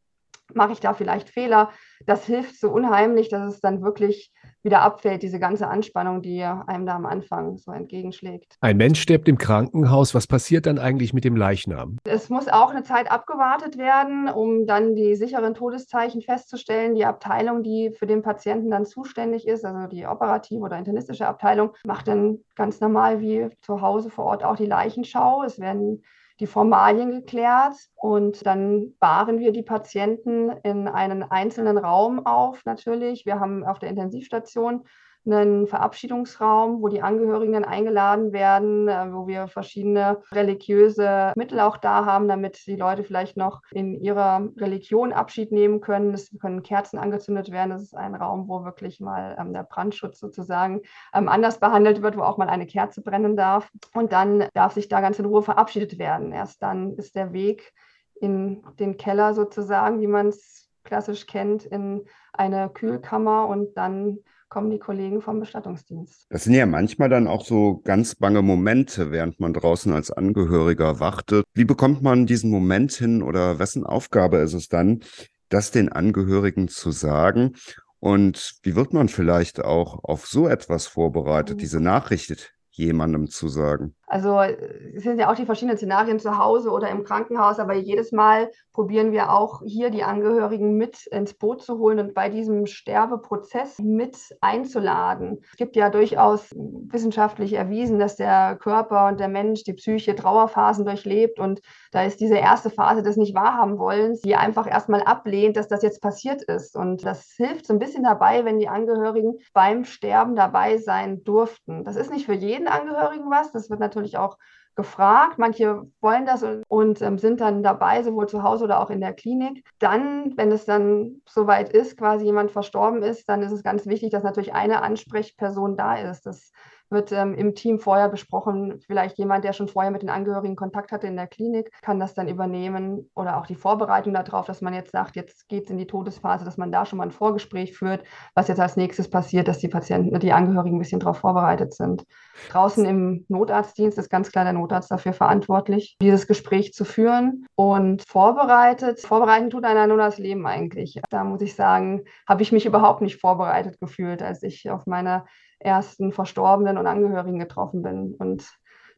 mache 0.54 0.74
ich 0.74 0.80
da 0.80 0.94
vielleicht 0.94 1.30
Fehler? 1.30 1.72
Das 2.06 2.26
hilft 2.26 2.60
so 2.60 2.70
unheimlich, 2.70 3.30
dass 3.30 3.54
es 3.54 3.62
dann 3.62 3.82
wirklich 3.82 4.32
wieder 4.66 4.82
abfällt, 4.82 5.22
diese 5.22 5.40
ganze 5.40 5.68
Anspannung, 5.68 6.22
die 6.22 6.44
einem 6.44 6.86
da 6.86 6.96
am 6.96 7.06
Anfang 7.06 7.58
so 7.58 7.72
entgegenschlägt. 7.72 8.58
Ein 8.62 8.78
Mensch 8.78 9.00
stirbt 9.00 9.30
im 9.30 9.38
Krankenhaus. 9.38 10.16
Was 10.16 10.26
passiert 10.26 10.66
dann 10.66 10.80
eigentlich 10.80 11.14
mit 11.14 11.24
dem 11.24 11.36
Leichnam? 11.36 11.98
Es 12.04 12.30
muss 12.30 12.48
auch 12.48 12.72
eine 12.72 12.84
Zeit 12.84 13.12
abgewartet 13.12 13.78
werden, 13.78 14.28
um 14.28 14.66
dann 14.66 14.96
die 14.96 15.16
sicheren 15.16 15.54
Todeszeichen 15.54 16.22
festzustellen. 16.22 16.96
Die 16.96 17.06
Abteilung, 17.06 17.62
die 17.62 17.92
für 17.98 18.08
den 18.08 18.24
Patienten 18.24 18.72
dann 18.72 18.86
zuständig 18.86 19.48
ist, 19.48 19.64
also 19.64 19.88
die 19.88 20.08
operative 20.08 20.62
oder 20.62 20.78
internistische 20.78 21.28
Abteilung, 21.28 21.74
macht 21.86 22.08
dann 22.08 22.40
ganz 22.56 22.80
normal 22.80 23.22
wie 23.22 23.50
zu 23.62 23.82
Hause 23.82 24.10
vor 24.10 24.26
Ort 24.26 24.44
auch 24.44 24.56
die 24.56 24.66
Leichenschau. 24.66 25.44
Es 25.44 25.60
werden 25.60 26.04
die 26.40 26.48
Formalien 26.48 27.12
geklärt 27.12 27.76
und 27.96 28.46
dann 28.46 28.94
bahren 29.00 29.40
wir 29.40 29.52
die 29.52 29.64
Patienten 29.64 30.50
in 30.64 30.88
einen 30.88 31.24
einzelnen 31.24 31.78
Raum 31.78 32.26
auf 32.26 32.66
natürlich. 32.66 33.26
Wir 33.26 33.40
haben 33.40 33.64
auf 33.64 33.80
der 33.80 33.90
Intensivstation 33.90 34.86
einen 35.26 35.68
Verabschiedungsraum, 35.68 36.82
wo 36.82 36.88
die 36.88 37.02
Angehörigen 37.02 37.54
dann 37.54 37.66
eingeladen 37.66 38.34
werden, 38.34 38.88
äh, 38.88 39.12
wo 39.12 39.28
wir 39.28 39.48
verschiedene 39.48 40.22
religiöse 40.32 41.34
Mittel 41.36 41.60
auch 41.60 41.78
da 41.78 42.06
haben, 42.06 42.28
damit 42.28 42.66
die 42.68 42.76
Leute 42.76 43.04
vielleicht 43.04 43.38
noch 43.38 43.62
in 43.72 44.00
ihrer 44.00 44.50
Religion 44.58 45.14
Abschied 45.14 45.52
nehmen 45.52 45.82
können. 45.82 46.14
Es 46.14 46.30
können 46.40 46.64
Kerzen 46.64 46.98
angezündet 46.98 47.52
werden. 47.52 47.72
Das 47.72 47.82
ist 47.82 47.96
ein 47.96 48.16
Raum, 48.16 48.48
wo 48.48 48.64
wirklich 48.64 49.00
mal 49.00 49.36
ähm, 49.40 49.54
der 49.54 49.64
Brandschutz 49.64 50.20
sozusagen 50.20 50.82
ähm, 51.14 51.30
anders 51.30 51.60
behandelt 51.60 52.02
wird, 52.02 52.18
wo 52.18 52.22
auch 52.22 52.38
mal 52.38 52.50
eine 52.50 52.68
Kerze 52.68 53.02
brennen 53.02 53.36
darf. 53.36 53.70
Und 53.94 54.12
dann 54.12 54.46
darf 54.54 54.74
sich 54.74 54.88
da 54.88 55.02
ganz 55.02 55.20
in 55.20 55.26
Ruhe 55.26 55.42
verabschiedet 55.42 55.98
werden. 55.98 56.32
Erst 56.32 56.62
dann 56.62 56.94
ist 56.96 57.16
der 57.16 57.34
Weg 57.34 57.74
in 58.22 58.64
den 58.80 58.98
Keller 58.98 59.34
sozusagen, 59.34 60.00
wie 60.00 60.08
man 60.08 60.28
es 60.28 60.70
klassisch 60.84 61.26
kennt, 61.26 61.66
in 61.66 62.06
eine 62.32 62.70
Kühlkammer 62.70 63.48
und 63.48 63.76
dann 63.76 64.20
kommen 64.50 64.70
die 64.70 64.80
Kollegen 64.80 65.22
vom 65.22 65.40
Bestattungsdienst. 65.40 66.28
Das 66.30 66.44
sind 66.44 66.54
ja 66.54 66.66
manchmal 66.66 67.10
dann 67.10 67.28
auch 67.28 67.46
so 67.46 67.82
ganz 67.84 68.16
bange 68.16 68.42
Momente, 68.42 69.12
während 69.12 69.40
man 69.40 69.54
draußen 69.54 69.92
als 69.94 70.12
Angehöriger 70.12 71.00
wartet. 71.00 71.46
Wie 71.54 71.66
bekommt 71.66 72.02
man 72.02 72.26
diesen 72.26 72.52
Moment 72.52 72.92
hin 72.94 73.22
oder 73.22 73.60
wessen 73.60 73.86
Aufgabe 73.86 74.38
ist 74.38 74.54
es 74.54 74.68
dann, 74.68 75.02
das 75.50 75.72
den 75.72 75.90
Angehörigen 75.92 76.68
zu 76.68 76.92
sagen? 76.92 77.54
Und 78.00 78.56
wie 78.64 78.76
wird 78.76 78.94
man 78.94 79.10
vielleicht 79.10 79.64
auch 79.64 80.04
auf 80.04 80.28
so 80.28 80.48
etwas 80.48 80.86
vorbereitet, 80.86 81.58
mhm. 81.58 81.60
diese 81.60 81.80
Nachricht 81.80 82.54
jemandem 82.70 83.30
zu 83.30 83.48
sagen? 83.48 83.96
Also 84.08 84.40
es 84.40 85.04
sind 85.04 85.20
ja 85.20 85.32
auch 85.32 85.36
die 85.36 85.46
verschiedenen 85.46 85.78
Szenarien 85.78 86.20
zu 86.20 86.38
Hause 86.38 86.70
oder 86.70 86.90
im 86.90 87.04
Krankenhaus, 87.04 87.60
aber 87.60 87.74
jedes 87.74 88.12
Mal 88.12 88.52
probieren 88.72 89.12
wir 89.12 89.32
auch 89.32 89.62
hier 89.66 89.90
die 89.90 90.04
Angehörigen 90.04 90.76
mit 90.76 91.08
ins 91.08 91.34
Boot 91.34 91.64
zu 91.64 91.80
holen 91.80 92.00
und 92.00 92.14
bei 92.14 92.30
diesem 92.30 92.68
Sterbeprozess 92.68 93.80
mit 93.80 94.18
einzuladen. 94.42 95.40
Es 95.50 95.58
gibt 95.58 95.76
ja 95.76 95.90
durchaus 95.90 96.50
wissenschaftlich 96.56 97.54
erwiesen, 97.54 97.98
dass 97.98 98.16
der 98.16 98.58
Körper 98.58 99.08
und 99.08 99.20
der 99.20 99.28
Mensch 99.28 99.64
die 99.64 99.74
Psyche 99.74 100.16
Trauerphasen 100.16 100.86
durchlebt 100.86 101.40
und 101.40 101.62
da 101.92 102.04
ist 102.04 102.20
diese 102.20 102.36
erste 102.36 102.70
Phase 102.70 103.02
des 103.02 103.18
nicht 103.18 103.34
wahrhaben 103.34 103.80
wollens, 103.80 104.22
die 104.22 104.36
einfach 104.36 104.68
erstmal 104.68 105.02
ablehnt, 105.02 105.58
dass 105.58 105.68
das 105.68 105.82
jetzt 105.82 106.02
passiert 106.02 106.44
ist 106.44 106.76
und 106.76 107.06
das 107.06 107.32
hilft 107.38 107.66
so 107.66 107.74
ein 107.74 107.80
bisschen 107.80 108.04
dabei, 108.04 108.46
wenn 108.46 108.60
die 108.60 108.68
Angehörigen 108.68 109.40
beim 109.54 109.84
Sterben 109.84 110.36
dabei 110.36 110.78
sein 110.78 111.24
durften. 111.24 111.84
Das 111.84 111.96
ist 111.96 112.12
nicht 112.12 112.26
für 112.26 112.34
jeden 112.34 112.68
Angehörigen 112.68 113.32
was, 113.32 113.52
das 113.52 113.70
wird 113.70 113.80
natürlich 113.80 113.95
natürlich 113.96 114.18
auch 114.18 114.38
gefragt. 114.76 115.38
Manche 115.38 115.84
wollen 116.02 116.26
das 116.26 116.46
und, 116.68 117.02
ähm, 117.02 117.18
sind 117.18 117.40
dann 117.42 117.64
dabei, 117.64 118.04
sowohl 118.04 118.28
zu 118.28 118.44
Hause 118.44 118.66
oder 118.66 118.82
auch 118.82 118.90
in 118.90 119.00
der 119.02 119.14
Klinik. 119.14 119.64
Dann, 119.80 120.36
wenn 120.38 120.52
es 120.52 120.66
dann 120.66 121.22
soweit 121.28 121.70
ist, 121.70 121.98
quasi 121.98 122.26
jemand 122.26 122.52
verstorben 122.52 123.02
ist, 123.02 123.28
dann 123.30 123.42
ist 123.42 123.52
es 123.52 123.64
ganz 123.64 123.86
wichtig, 123.86 124.12
dass 124.12 124.24
natürlich 124.24 124.54
eine 124.54 124.84
Ansprechperson 124.84 125.78
da 125.78 125.96
ist. 125.96 126.26
Das 126.26 126.52
wird 126.90 127.12
ähm, 127.12 127.34
im 127.34 127.56
Team 127.56 127.80
vorher 127.80 128.10
besprochen. 128.10 128.80
Vielleicht 128.86 129.18
jemand, 129.18 129.44
der 129.44 129.54
schon 129.54 129.68
vorher 129.68 129.92
mit 129.92 130.02
den 130.02 130.10
Angehörigen 130.10 130.56
Kontakt 130.56 130.92
hatte 130.92 131.08
in 131.08 131.16
der 131.16 131.28
Klinik, 131.28 131.72
kann 131.82 132.00
das 132.00 132.14
dann 132.14 132.28
übernehmen 132.28 133.10
oder 133.16 133.38
auch 133.38 133.46
die 133.46 133.56
Vorbereitung 133.56 134.14
darauf, 134.14 134.46
dass 134.46 134.62
man 134.62 134.74
jetzt 134.74 134.92
sagt, 134.92 135.16
jetzt 135.16 135.48
geht 135.48 135.66
es 135.66 135.70
in 135.70 135.78
die 135.78 135.88
Todesphase, 135.88 136.46
dass 136.46 136.58
man 136.58 136.72
da 136.72 136.86
schon 136.86 136.98
mal 136.98 137.06
ein 137.06 137.12
Vorgespräch 137.12 137.78
führt, 137.78 138.04
was 138.34 138.48
jetzt 138.48 138.60
als 138.60 138.76
nächstes 138.76 139.10
passiert, 139.10 139.48
dass 139.48 139.60
die 139.60 139.68
Patienten, 139.68 140.20
die 140.20 140.34
Angehörigen 140.34 140.76
ein 140.76 140.80
bisschen 140.80 141.00
darauf 141.00 141.18
vorbereitet 141.18 141.74
sind. 141.74 142.06
Draußen 142.50 142.86
im 142.86 143.26
Notarztdienst 143.28 143.98
ist 143.98 144.10
ganz 144.10 144.32
klar 144.32 144.44
der 144.44 144.54
Notarzt 144.54 144.92
dafür 144.92 145.14
verantwortlich, 145.14 145.98
dieses 146.02 146.28
Gespräch 146.28 146.74
zu 146.74 146.86
führen 146.86 147.46
und 147.56 148.04
vorbereitet. 148.08 149.00
Vorbereiten 149.00 149.50
tut 149.50 149.64
einer 149.64 149.88
nur 149.88 149.98
das 149.98 150.18
Leben 150.18 150.46
eigentlich. 150.46 151.02
Da 151.10 151.24
muss 151.24 151.42
ich 151.42 151.56
sagen, 151.56 152.04
habe 152.28 152.44
ich 152.44 152.52
mich 152.52 152.66
überhaupt 152.66 153.02
nicht 153.02 153.20
vorbereitet 153.20 153.80
gefühlt, 153.80 154.22
als 154.22 154.44
ich 154.44 154.70
auf 154.70 154.86
meiner 154.86 155.26
ersten 155.60 156.12
Verstorbenen 156.12 156.78
und 156.78 156.88
Angehörigen 156.88 157.40
getroffen 157.40 157.82
bin. 157.82 158.16
Und 158.16 158.46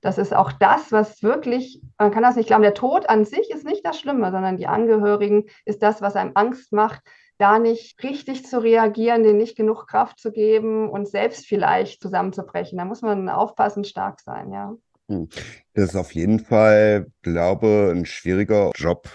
das 0.02 0.18
ist 0.18 0.34
auch 0.34 0.52
das, 0.52 0.92
was 0.92 1.24
wirklich, 1.24 1.82
man 1.98 2.12
kann 2.12 2.24
das 2.24 2.36
nicht 2.36 2.48
glauben, 2.48 2.64
der 2.64 2.74
Tod 2.74 3.10
an 3.10 3.26
sich 3.26 3.50
ist 3.52 3.66
nicht 3.66 3.86
das 3.86 4.00
Schlimme, 4.00 4.32
sondern 4.32 4.58
die 4.58 4.68
Angehörigen 4.68 5.46
ist 5.66 5.82
das, 5.82 6.02
was 6.02 6.16
einem 6.16 6.32
Angst 6.36 6.72
macht, 6.72 7.02
da 7.38 7.60
nicht 7.60 8.02
richtig 8.04 8.46
zu 8.46 8.62
reagieren, 8.62 9.24
denen 9.24 9.38
nicht 9.38 9.56
genug 9.56 9.88
Kraft 9.88 10.20
zu 10.20 10.32
geben 10.32 10.90
und 10.90 11.08
selbst 11.08 11.46
vielleicht 11.46 12.02
zusammenzubrechen. 12.02 12.78
Da 12.78 12.86
muss 12.86 13.02
man 13.02 13.30
aufpassen, 13.30 13.84
stark 13.84 14.20
sein, 14.22 14.52
ja. 14.52 14.74
Hm. 15.10 15.30
Das 15.74 15.90
ist 15.90 15.96
auf 15.96 16.14
jeden 16.14 16.40
Fall, 16.40 17.08
glaube 17.22 17.94
ein 17.96 18.06
schwieriger 18.06 18.72
Job 18.76 19.08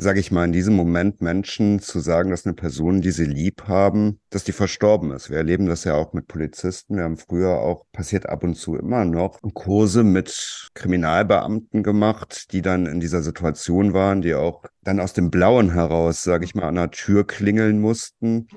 sage 0.00 0.18
ich 0.18 0.30
mal, 0.30 0.46
in 0.46 0.52
diesem 0.52 0.74
Moment 0.74 1.20
Menschen 1.20 1.78
zu 1.80 2.00
sagen, 2.00 2.30
dass 2.30 2.46
eine 2.46 2.54
Person, 2.54 3.02
die 3.02 3.10
sie 3.10 3.26
lieb 3.26 3.64
haben, 3.68 4.18
dass 4.30 4.44
die 4.44 4.52
verstorben 4.52 5.12
ist. 5.12 5.28
Wir 5.28 5.36
erleben 5.36 5.66
das 5.66 5.84
ja 5.84 5.94
auch 5.94 6.14
mit 6.14 6.26
Polizisten. 6.26 6.96
Wir 6.96 7.04
haben 7.04 7.18
früher 7.18 7.58
auch, 7.58 7.84
passiert 7.92 8.26
ab 8.26 8.42
und 8.42 8.54
zu 8.54 8.76
immer 8.76 9.04
noch, 9.04 9.40
Kurse 9.52 10.02
mit 10.02 10.70
Kriminalbeamten 10.74 11.82
gemacht, 11.82 12.52
die 12.52 12.62
dann 12.62 12.86
in 12.86 13.00
dieser 13.00 13.22
Situation 13.22 13.92
waren, 13.92 14.22
die 14.22 14.34
auch 14.34 14.64
dann 14.82 15.00
aus 15.00 15.12
dem 15.12 15.30
Blauen 15.30 15.72
heraus, 15.72 16.22
sage 16.22 16.46
ich 16.46 16.54
mal, 16.54 16.68
an 16.68 16.76
der 16.76 16.90
Tür 16.90 17.26
klingeln 17.26 17.80
mussten 17.80 18.48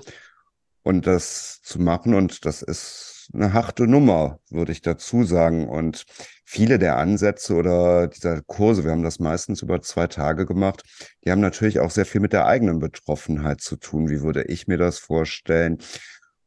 und 0.81 1.07
das 1.07 1.61
zu 1.61 1.81
machen. 1.81 2.13
Und 2.13 2.45
das 2.45 2.61
ist 2.61 3.12
eine 3.33 3.53
harte 3.53 3.87
Nummer, 3.87 4.39
würde 4.49 4.71
ich 4.71 4.81
dazu 4.81 5.23
sagen. 5.23 5.67
Und 5.67 6.05
viele 6.45 6.79
der 6.79 6.97
Ansätze 6.97 7.55
oder 7.55 8.07
dieser 8.07 8.41
Kurse, 8.41 8.83
wir 8.83 8.91
haben 8.91 9.03
das 9.03 9.19
meistens 9.19 9.61
über 9.61 9.81
zwei 9.81 10.07
Tage 10.07 10.45
gemacht, 10.45 10.83
die 11.23 11.31
haben 11.31 11.41
natürlich 11.41 11.79
auch 11.79 11.91
sehr 11.91 12.05
viel 12.05 12.21
mit 12.21 12.33
der 12.33 12.45
eigenen 12.45 12.79
Betroffenheit 12.79 13.61
zu 13.61 13.75
tun. 13.77 14.09
Wie 14.09 14.21
würde 14.21 14.43
ich 14.43 14.67
mir 14.67 14.77
das 14.77 14.99
vorstellen? 14.99 15.77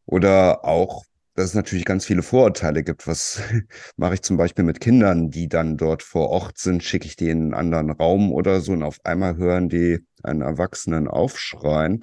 Oder 0.04 0.64
auch, 0.64 1.04
dass 1.34 1.46
es 1.46 1.54
natürlich 1.54 1.84
ganz 1.84 2.04
viele 2.06 2.22
Vorurteile 2.22 2.82
gibt. 2.82 3.06
Was 3.06 3.40
mache 3.96 4.14
ich 4.14 4.22
zum 4.22 4.36
Beispiel 4.36 4.64
mit 4.64 4.80
Kindern, 4.80 5.30
die 5.30 5.48
dann 5.48 5.76
dort 5.76 6.02
vor 6.02 6.30
Ort 6.30 6.58
sind? 6.58 6.82
Schicke 6.82 7.06
ich 7.06 7.16
die 7.16 7.30
in 7.30 7.42
einen 7.42 7.54
anderen 7.54 7.90
Raum 7.90 8.32
oder 8.32 8.60
so 8.60 8.72
und 8.72 8.82
auf 8.82 8.98
einmal 9.04 9.36
hören 9.36 9.68
die 9.68 10.00
einen 10.22 10.42
Erwachsenen 10.42 11.08
aufschreien. 11.08 12.00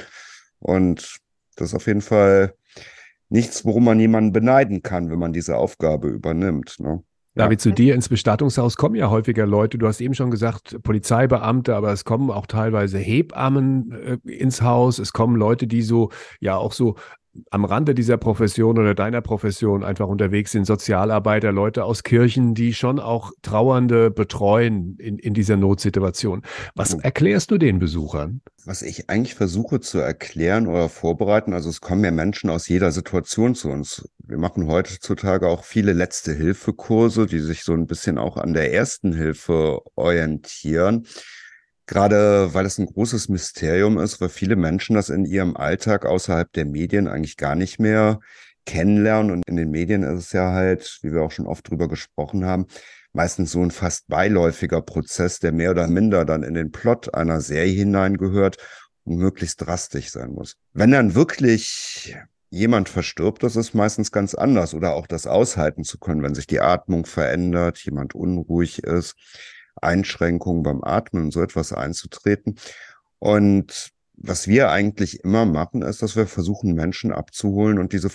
Und 0.59 1.19
das 1.55 1.69
ist 1.69 1.75
auf 1.75 1.87
jeden 1.87 2.01
Fall 2.01 2.55
nichts, 3.33 3.65
worum 3.65 3.85
man 3.85 3.99
jemanden 3.99 4.31
beneiden 4.31 4.83
kann, 4.83 5.09
wenn 5.09 5.19
man 5.19 5.33
diese 5.33 5.57
Aufgabe 5.57 6.07
übernimmt. 6.07 6.75
Ne? 6.79 7.03
David, 7.35 7.61
zu 7.61 7.71
dir 7.71 7.95
ins 7.95 8.09
Bestattungshaus 8.09 8.77
kommen 8.77 8.95
ja 8.95 9.09
häufiger 9.09 9.47
Leute. 9.47 9.79
Du 9.79 9.87
hast 9.87 10.01
eben 10.01 10.13
schon 10.13 10.29
gesagt, 10.29 10.77
Polizeibeamte, 10.83 11.75
aber 11.75 11.91
es 11.91 12.05
kommen 12.05 12.29
auch 12.29 12.45
teilweise 12.45 12.99
Hebammen 12.99 13.91
äh, 13.91 14.31
ins 14.31 14.61
Haus. 14.61 14.99
Es 14.99 15.13
kommen 15.13 15.35
Leute, 15.35 15.65
die 15.65 15.81
so, 15.81 16.11
ja, 16.39 16.55
auch 16.57 16.73
so 16.73 16.95
am 17.49 17.65
Rande 17.65 17.95
dieser 17.95 18.17
Profession 18.17 18.77
oder 18.77 18.93
deiner 18.93 19.21
Profession 19.21 19.83
einfach 19.83 20.07
unterwegs 20.07 20.51
sind, 20.51 20.65
Sozialarbeiter, 20.65 21.51
Leute 21.51 21.83
aus 21.83 22.03
Kirchen, 22.03 22.53
die 22.53 22.73
schon 22.73 22.99
auch 22.99 23.31
Trauernde 23.41 24.11
betreuen 24.11 24.97
in, 24.99 25.17
in 25.17 25.33
dieser 25.33 25.57
Notsituation. 25.57 26.43
Was 26.75 26.93
erklärst 26.93 27.51
du 27.51 27.57
den 27.57 27.79
Besuchern? 27.79 28.41
Was 28.65 28.81
ich 28.81 29.09
eigentlich 29.09 29.35
versuche 29.35 29.79
zu 29.79 29.99
erklären 29.99 30.67
oder 30.67 30.89
vorbereiten, 30.89 31.53
also 31.53 31.69
es 31.69 31.81
kommen 31.81 32.03
ja 32.03 32.11
Menschen 32.11 32.49
aus 32.49 32.67
jeder 32.67 32.91
Situation 32.91 33.55
zu 33.55 33.69
uns. 33.69 34.07
Wir 34.19 34.37
machen 34.37 34.67
heutzutage 34.67 35.47
auch 35.47 35.63
viele 35.63 35.93
Letzte-Hilfe-Kurse, 35.93 37.25
die 37.25 37.39
sich 37.39 37.63
so 37.63 37.73
ein 37.73 37.87
bisschen 37.87 38.17
auch 38.17 38.37
an 38.37 38.53
der 38.53 38.73
Ersten 38.73 39.13
Hilfe 39.13 39.81
orientieren 39.95 41.05
Gerade 41.85 42.53
weil 42.53 42.65
es 42.65 42.77
ein 42.77 42.85
großes 42.85 43.29
Mysterium 43.29 43.97
ist, 43.97 44.21
weil 44.21 44.29
viele 44.29 44.55
Menschen 44.55 44.95
das 44.95 45.09
in 45.09 45.25
ihrem 45.25 45.57
Alltag 45.57 46.05
außerhalb 46.05 46.51
der 46.53 46.65
Medien 46.65 47.07
eigentlich 47.07 47.35
gar 47.37 47.55
nicht 47.55 47.79
mehr 47.79 48.19
kennenlernen. 48.65 49.31
Und 49.31 49.43
in 49.47 49.57
den 49.57 49.69
Medien 49.69 50.03
ist 50.03 50.25
es 50.25 50.31
ja 50.31 50.51
halt, 50.51 50.99
wie 51.01 51.11
wir 51.11 51.21
auch 51.21 51.31
schon 51.31 51.47
oft 51.47 51.69
drüber 51.69 51.89
gesprochen 51.89 52.45
haben, 52.45 52.67
meistens 53.11 53.51
so 53.51 53.61
ein 53.61 53.71
fast 53.71 54.07
beiläufiger 54.07 54.81
Prozess, 54.81 55.39
der 55.39 55.51
mehr 55.51 55.71
oder 55.71 55.87
minder 55.87 56.23
dann 56.23 56.43
in 56.43 56.53
den 56.53 56.71
Plot 56.71 57.13
einer 57.13 57.41
Serie 57.41 57.73
hineingehört 57.73 58.57
und 59.03 59.17
möglichst 59.17 59.61
drastisch 59.61 60.09
sein 60.09 60.31
muss. 60.31 60.55
Wenn 60.73 60.91
dann 60.91 61.15
wirklich 61.15 62.15
jemand 62.49 62.87
verstirbt, 62.87 63.43
das 63.43 63.55
ist 63.55 63.73
meistens 63.73 64.11
ganz 64.11 64.35
anders 64.35 64.73
oder 64.73 64.93
auch 64.93 65.07
das 65.07 65.27
aushalten 65.27 65.83
zu 65.83 65.97
können, 65.97 66.23
wenn 66.23 66.35
sich 66.35 66.47
die 66.47 66.61
Atmung 66.61 67.05
verändert, 67.05 67.79
jemand 67.79 68.15
unruhig 68.15 68.83
ist, 68.83 69.15
Einschränkungen 69.81 70.63
beim 70.63 70.83
Atmen 70.83 71.25
und 71.25 71.31
so 71.31 71.41
etwas 71.41 71.73
einzutreten. 71.73 72.55
Und 73.19 73.91
was 74.15 74.47
wir 74.47 74.69
eigentlich 74.69 75.23
immer 75.23 75.45
machen, 75.45 75.81
ist, 75.81 76.01
dass 76.01 76.15
wir 76.15 76.27
versuchen, 76.27 76.73
Menschen 76.73 77.11
abzuholen 77.11 77.79
und 77.79 77.93
diese 77.93 78.09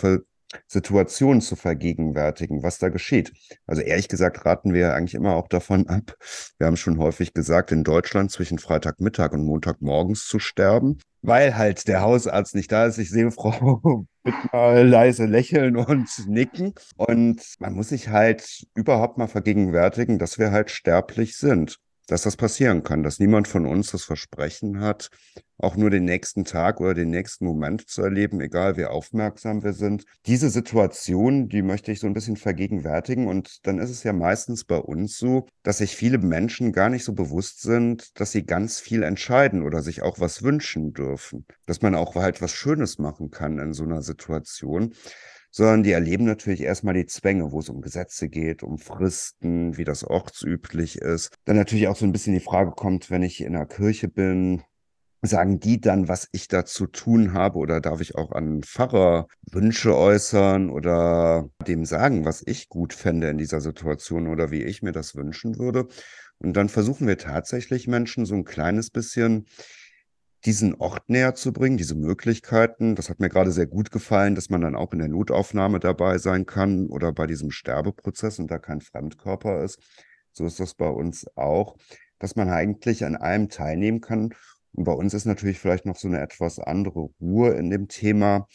Situation 0.67 1.41
zu 1.41 1.57
vergegenwärtigen, 1.57 2.63
was 2.63 2.79
da 2.79 2.89
geschieht. 2.89 3.33
Also 3.67 3.83
ehrlich 3.83 4.09
gesagt 4.09 4.47
raten 4.47 4.73
wir 4.73 4.95
eigentlich 4.95 5.15
immer 5.15 5.35
auch 5.35 5.49
davon 5.49 5.89
ab. 5.89 6.15
Wir 6.59 6.67
haben 6.67 6.77
schon 6.77 6.99
häufig 6.99 7.35
gesagt, 7.35 7.73
in 7.73 7.85
Deutschland 7.85 8.31
zwischen 8.31 8.59
Freitagmittag 8.59 9.33
und 9.33 9.45
Montagmorgens 9.45 10.27
zu 10.27 10.39
sterben, 10.39 10.99
weil 11.21 11.57
halt 11.57 11.87
der 11.89 12.01
Hausarzt 12.01 12.55
nicht 12.55 12.73
da 12.73 12.87
ist. 12.87 12.99
Ich 12.99 13.11
sehe 13.11 13.31
Frau 13.31 14.07
Bittner 14.29 14.85
leise 14.85 15.25
lächeln 15.25 15.77
und 15.77 16.09
nicken. 16.27 16.75
Und 16.97 17.43
man 17.61 17.73
muss 17.75 17.89
sich 17.89 18.09
halt 18.09 18.67
überhaupt 18.75 19.17
mal 19.17 19.27
vergegenwärtigen, 19.27 20.19
dass 20.19 20.39
wir 20.39 20.51
halt 20.51 20.71
sterblich 20.71 21.37
sind 21.37 21.79
dass 22.09 22.23
das 22.23 22.37
passieren 22.37 22.83
kann, 22.83 23.03
dass 23.05 23.21
niemand 23.21 23.47
von 23.47 23.67
uns 23.67 23.93
das 23.93 24.03
Versprechen 24.03 24.81
hat, 24.81 25.11
auch 25.59 25.77
nur 25.77 25.91
den 25.91 26.05
nächsten 26.05 26.45
Tag 26.45 26.81
oder 26.81 26.95
den 26.95 27.11
nächsten 27.11 27.45
Moment 27.45 27.89
zu 27.89 28.03
erleben, 28.03 28.41
egal 28.41 28.77
wie 28.77 28.87
aufmerksam 28.87 29.63
wir 29.63 29.73
sind. 29.73 30.05
Diese 30.27 30.51
Situation, 30.51 31.49
die 31.49 31.63
möchte 31.63 31.93
ich 31.93 32.01
so 32.01 32.07
ein 32.07 32.15
bisschen 32.15 32.37
vergegenwärtigen. 32.37 33.27
Und 33.27 33.67
dann 33.67 33.79
ist 33.79 33.91
es 33.91 34.05
ja 34.05 34.13
meistens 34.13 34.65
bei 34.65 34.79
uns 34.79 35.19
so, 35.19 35.47
dass 35.65 35.79
sich 35.79 35.97
viele 35.97 36.19
Menschen 36.19 36.73
gar 36.73 36.89
nicht 36.89 37.05
so 37.05 37.13
bewusst 37.13 37.61
sind, 37.61 38.19
dass 38.21 38.33
sie 38.33 38.47
ganz 38.47 38.79
viel 38.79 39.03
entscheiden 39.03 39.63
oder 39.63 39.83
sich 39.83 40.03
auch 40.03 40.21
was 40.21 40.43
wünschen 40.43 40.93
dürfen. 40.93 41.45
Dass 41.67 41.83
man 41.83 41.95
auch 41.95 42.15
halt 42.15 42.41
was 42.41 42.53
Schönes 42.53 42.99
machen 42.99 43.31
kann 43.31 43.59
in 43.59 43.73
so 43.75 43.83
einer 43.83 44.03
Situation 44.03 44.95
sondern 45.51 45.83
die 45.83 45.93
erleben 45.93 46.25
natürlich 46.25 46.63
erstmal 46.63 46.95
die 46.95 47.07
Zwänge, 47.07 47.53
wo 47.53 47.61
es 47.61 47.69
um 47.69 47.81
Gesetze 47.81 48.29
geht, 48.29 48.63
um 48.63 48.79
Fristen, 48.79 49.77
wie 49.77 49.85
das 49.85 50.05
ortsüblich 50.05 50.99
ist. 50.99 51.35
Dann 51.45 51.57
natürlich 51.57 51.89
auch 51.89 51.97
so 51.97 52.05
ein 52.05 52.13
bisschen 52.13 52.35
die 52.35 52.41
Frage 52.41 52.73
kommt, 52.73 53.11
wenn 53.11 53.23
ich 53.23 53.41
in 53.41 53.55
der 53.55 53.67
Kirche 53.67 54.09
bin, 54.09 54.63
sagen 55.23 55.59
die 55.59 55.81
dann, 55.81 56.07
was 56.07 56.29
ich 56.33 56.49
da 56.49 56.65
zu 56.65 56.87
tun 56.87 57.33
habe 57.33 57.59
oder 57.59 57.81
darf 57.81 58.01
ich 58.01 58.15
auch 58.15 58.33
an 58.33 58.63
Pfarrer 58.63 59.27
Wünsche 59.51 59.97
äußern 59.97 60.71
oder 60.71 61.49
dem 61.67 61.85
sagen, 61.85 62.25
was 62.25 62.43
ich 62.47 62.69
gut 62.69 62.93
fände 62.93 63.29
in 63.29 63.39
dieser 63.39 63.61
Situation 63.61 64.29
oder 64.29 64.51
wie 64.51 64.63
ich 64.63 64.83
mir 64.83 64.93
das 64.93 65.17
wünschen 65.17 65.59
würde. 65.59 65.89
Und 66.39 66.57
dann 66.57 66.69
versuchen 66.69 67.09
wir 67.09 67.19
tatsächlich 67.19 67.89
Menschen 67.89 68.27
so 68.27 68.35
ein 68.37 68.45
kleines 68.45 68.91
bisschen 68.91 69.47
diesen 70.45 70.75
Ort 70.77 71.09
näher 71.09 71.35
zu 71.35 71.53
bringen, 71.53 71.77
diese 71.77 71.95
Möglichkeiten. 71.95 72.95
Das 72.95 73.11
hat 73.11 73.21
mir 73.21 73.29
gerade 73.29 73.51
sehr 73.51 73.67
gut 73.67 73.91
gefallen, 73.91 74.35
dass 74.35 74.51
man 74.51 74.61
dann 74.61 74.77
auch 74.77 74.93
in 74.93 75.01
der 75.01 75.09
Notaufnahme 75.09 75.81
dabei 75.81 76.19
sein 76.19 76.47
kann 76.47 76.87
oder 76.89 77.13
bei 77.13 77.27
diesem 77.27 77.51
Sterbeprozess 77.51 78.39
und 78.39 78.51
da 78.51 78.59
kein 78.59 78.81
Fremdkörper 78.81 79.65
ist. 79.65 79.81
So 80.33 80.47
ist 80.47 80.61
das 80.61 80.75
bei 80.75 80.89
uns 80.89 81.27
auch, 81.37 81.77
dass 82.19 82.37
man 82.37 82.51
eigentlich 82.51 83.05
an 83.05 83.17
allem 83.17 83.49
teilnehmen 83.49 84.01
kann. 84.01 84.35
Und 84.73 84.85
bei 84.85 84.93
uns 84.93 85.15
ist 85.15 85.25
natürlich 85.25 85.59
vielleicht 85.59 85.87
noch 85.87 85.97
so 85.97 86.07
eine 86.09 86.21
etwas 86.21 86.61
andere 86.61 87.09
Ruhe 87.21 87.51
in 87.55 87.71
dem 87.71 87.89
Thema, 87.89 88.47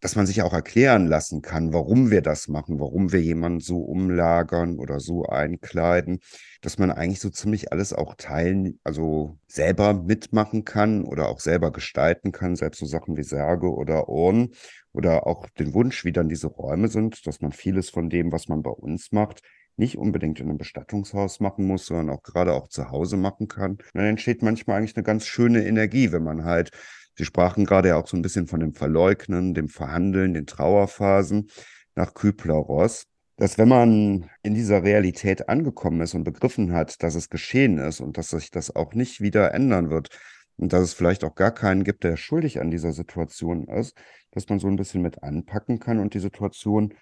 dass 0.00 0.16
man 0.16 0.26
sich 0.26 0.42
auch 0.42 0.52
erklären 0.52 1.06
lassen 1.06 1.42
kann, 1.42 1.72
warum 1.72 2.10
wir 2.10 2.22
das 2.22 2.48
machen, 2.48 2.80
warum 2.80 3.12
wir 3.12 3.20
jemanden 3.20 3.60
so 3.60 3.78
umlagern 3.78 4.78
oder 4.78 5.00
so 5.00 5.24
einkleiden, 5.24 6.20
dass 6.62 6.78
man 6.78 6.90
eigentlich 6.90 7.20
so 7.20 7.30
ziemlich 7.30 7.72
alles 7.72 7.92
auch 7.92 8.14
teilen, 8.16 8.80
also 8.84 9.38
selber 9.46 9.94
mitmachen 9.94 10.64
kann 10.64 11.04
oder 11.04 11.28
auch 11.28 11.40
selber 11.40 11.72
gestalten 11.72 12.32
kann, 12.32 12.56
selbst 12.56 12.78
so 12.78 12.86
Sachen 12.86 13.16
wie 13.16 13.22
Särge 13.22 13.72
oder 13.72 14.08
Ohren 14.08 14.50
oder 14.92 15.26
auch 15.26 15.48
den 15.50 15.74
Wunsch, 15.74 16.04
wie 16.04 16.12
dann 16.12 16.28
diese 16.28 16.48
Räume 16.48 16.88
sind, 16.88 17.26
dass 17.26 17.40
man 17.40 17.52
vieles 17.52 17.90
von 17.90 18.10
dem, 18.10 18.32
was 18.32 18.48
man 18.48 18.62
bei 18.62 18.70
uns 18.70 19.12
macht, 19.12 19.42
nicht 19.76 19.96
unbedingt 19.96 20.40
in 20.40 20.48
einem 20.48 20.58
Bestattungshaus 20.58 21.40
machen 21.40 21.66
muss, 21.66 21.86
sondern 21.86 22.10
auch 22.10 22.22
gerade 22.22 22.52
auch 22.52 22.68
zu 22.68 22.90
Hause 22.90 23.16
machen 23.16 23.48
kann. 23.48 23.78
dann 23.94 24.04
entsteht 24.04 24.42
manchmal 24.42 24.78
eigentlich 24.78 24.96
eine 24.96 25.04
ganz 25.04 25.26
schöne 25.26 25.66
Energie, 25.66 26.12
wenn 26.12 26.22
man 26.22 26.44
halt 26.44 26.70
Sie 27.16 27.24
sprachen 27.24 27.64
gerade 27.64 27.96
auch 27.96 28.06
so 28.06 28.16
ein 28.16 28.22
bisschen 28.22 28.46
von 28.46 28.60
dem 28.60 28.74
Verleugnen, 28.74 29.54
dem 29.54 29.68
Verhandeln, 29.68 30.34
den 30.34 30.46
Trauerphasen 30.46 31.50
nach 31.94 32.14
Kübler-Ross, 32.14 33.06
dass 33.36 33.56
wenn 33.56 33.68
man 33.68 34.30
in 34.42 34.54
dieser 34.54 34.82
Realität 34.82 35.48
angekommen 35.48 36.00
ist 36.02 36.14
und 36.14 36.24
begriffen 36.24 36.72
hat, 36.72 37.02
dass 37.02 37.14
es 37.14 37.30
geschehen 37.30 37.78
ist 37.78 38.00
und 38.00 38.18
dass 38.18 38.30
sich 38.30 38.50
das 38.50 38.74
auch 38.74 38.94
nicht 38.94 39.20
wieder 39.20 39.54
ändern 39.54 39.90
wird 39.90 40.08
und 40.56 40.72
dass 40.72 40.82
es 40.82 40.92
vielleicht 40.92 41.24
auch 41.24 41.34
gar 41.34 41.52
keinen 41.52 41.84
gibt, 41.84 42.04
der 42.04 42.16
schuldig 42.16 42.60
an 42.60 42.70
dieser 42.70 42.92
Situation 42.92 43.66
ist, 43.68 43.96
dass 44.30 44.48
man 44.48 44.58
so 44.58 44.68
ein 44.68 44.76
bisschen 44.76 45.02
mit 45.02 45.22
anpacken 45.22 45.78
kann 45.78 45.98
und 45.98 46.12
die 46.14 46.18
Situation 46.18 46.94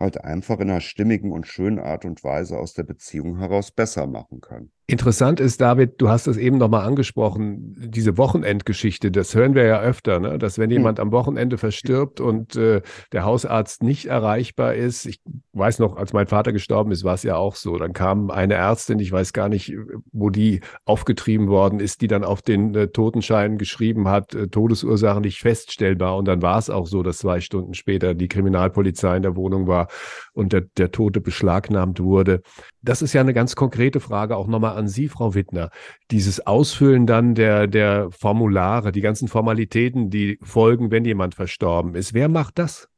halt 0.00 0.22
einfach 0.22 0.58
in 0.60 0.70
einer 0.70 0.80
stimmigen 0.80 1.32
und 1.32 1.46
schönen 1.46 1.78
Art 1.78 2.04
und 2.04 2.22
Weise 2.24 2.58
aus 2.58 2.74
der 2.74 2.84
Beziehung 2.84 3.38
heraus 3.38 3.70
besser 3.70 4.06
machen 4.06 4.40
kann. 4.40 4.72
Interessant 4.90 5.38
ist, 5.38 5.60
David, 5.60 6.00
du 6.00 6.08
hast 6.08 6.26
es 6.28 6.38
eben 6.38 6.56
nochmal 6.56 6.86
angesprochen, 6.86 7.74
diese 7.76 8.16
Wochenendgeschichte, 8.16 9.10
das 9.10 9.34
hören 9.34 9.54
wir 9.54 9.64
ja 9.64 9.80
öfter, 9.80 10.18
ne? 10.18 10.38
dass 10.38 10.56
wenn 10.56 10.70
hm. 10.70 10.78
jemand 10.78 10.98
am 10.98 11.12
Wochenende 11.12 11.58
verstirbt 11.58 12.22
und 12.22 12.56
äh, 12.56 12.80
der 13.12 13.24
Hausarzt 13.26 13.82
nicht 13.82 14.06
erreichbar 14.06 14.72
ist, 14.72 15.04
ich 15.04 15.20
weiß 15.52 15.78
noch, 15.80 15.98
als 15.98 16.14
mein 16.14 16.26
Vater 16.26 16.54
gestorben 16.54 16.90
ist, 16.90 17.04
war 17.04 17.12
es 17.12 17.22
ja 17.22 17.36
auch 17.36 17.54
so, 17.54 17.76
dann 17.76 17.92
kam 17.92 18.30
eine 18.30 18.54
Ärztin, 18.54 18.98
ich 18.98 19.12
weiß 19.12 19.34
gar 19.34 19.50
nicht, 19.50 19.74
wo 20.10 20.30
die 20.30 20.60
aufgetrieben 20.86 21.48
worden 21.48 21.80
ist, 21.80 22.00
die 22.00 22.08
dann 22.08 22.24
auf 22.24 22.40
den 22.40 22.74
äh, 22.74 22.88
Totenschein 22.88 23.58
geschrieben 23.58 24.08
hat, 24.08 24.34
äh, 24.34 24.48
Todesursache 24.48 25.20
nicht 25.20 25.40
feststellbar 25.40 26.16
und 26.16 26.24
dann 26.24 26.40
war 26.40 26.56
es 26.56 26.70
auch 26.70 26.86
so, 26.86 27.02
dass 27.02 27.18
zwei 27.18 27.40
Stunden 27.40 27.74
später 27.74 28.14
die 28.14 28.28
Kriminalpolizei 28.28 29.18
in 29.18 29.22
der 29.22 29.36
Wohnung 29.36 29.66
war 29.66 29.88
und 30.32 30.54
der, 30.54 30.62
der 30.62 30.92
Tote 30.92 31.20
beschlagnahmt 31.20 32.00
wurde. 32.00 32.40
Das 32.88 33.02
ist 33.02 33.12
ja 33.12 33.20
eine 33.20 33.34
ganz 33.34 33.54
konkrete 33.54 34.00
Frage 34.00 34.34
auch 34.34 34.46
nochmal 34.46 34.78
an 34.78 34.88
Sie, 34.88 35.08
Frau 35.08 35.34
Wittner. 35.34 35.68
Dieses 36.10 36.46
Ausfüllen 36.46 37.06
dann 37.06 37.34
der, 37.34 37.66
der 37.66 38.10
Formulare, 38.10 38.92
die 38.92 39.02
ganzen 39.02 39.28
Formalitäten, 39.28 40.08
die 40.08 40.38
folgen, 40.42 40.90
wenn 40.90 41.04
jemand 41.04 41.34
verstorben 41.34 41.94
ist. 41.94 42.14
Wer 42.14 42.30
macht 42.30 42.58
das? 42.58 42.88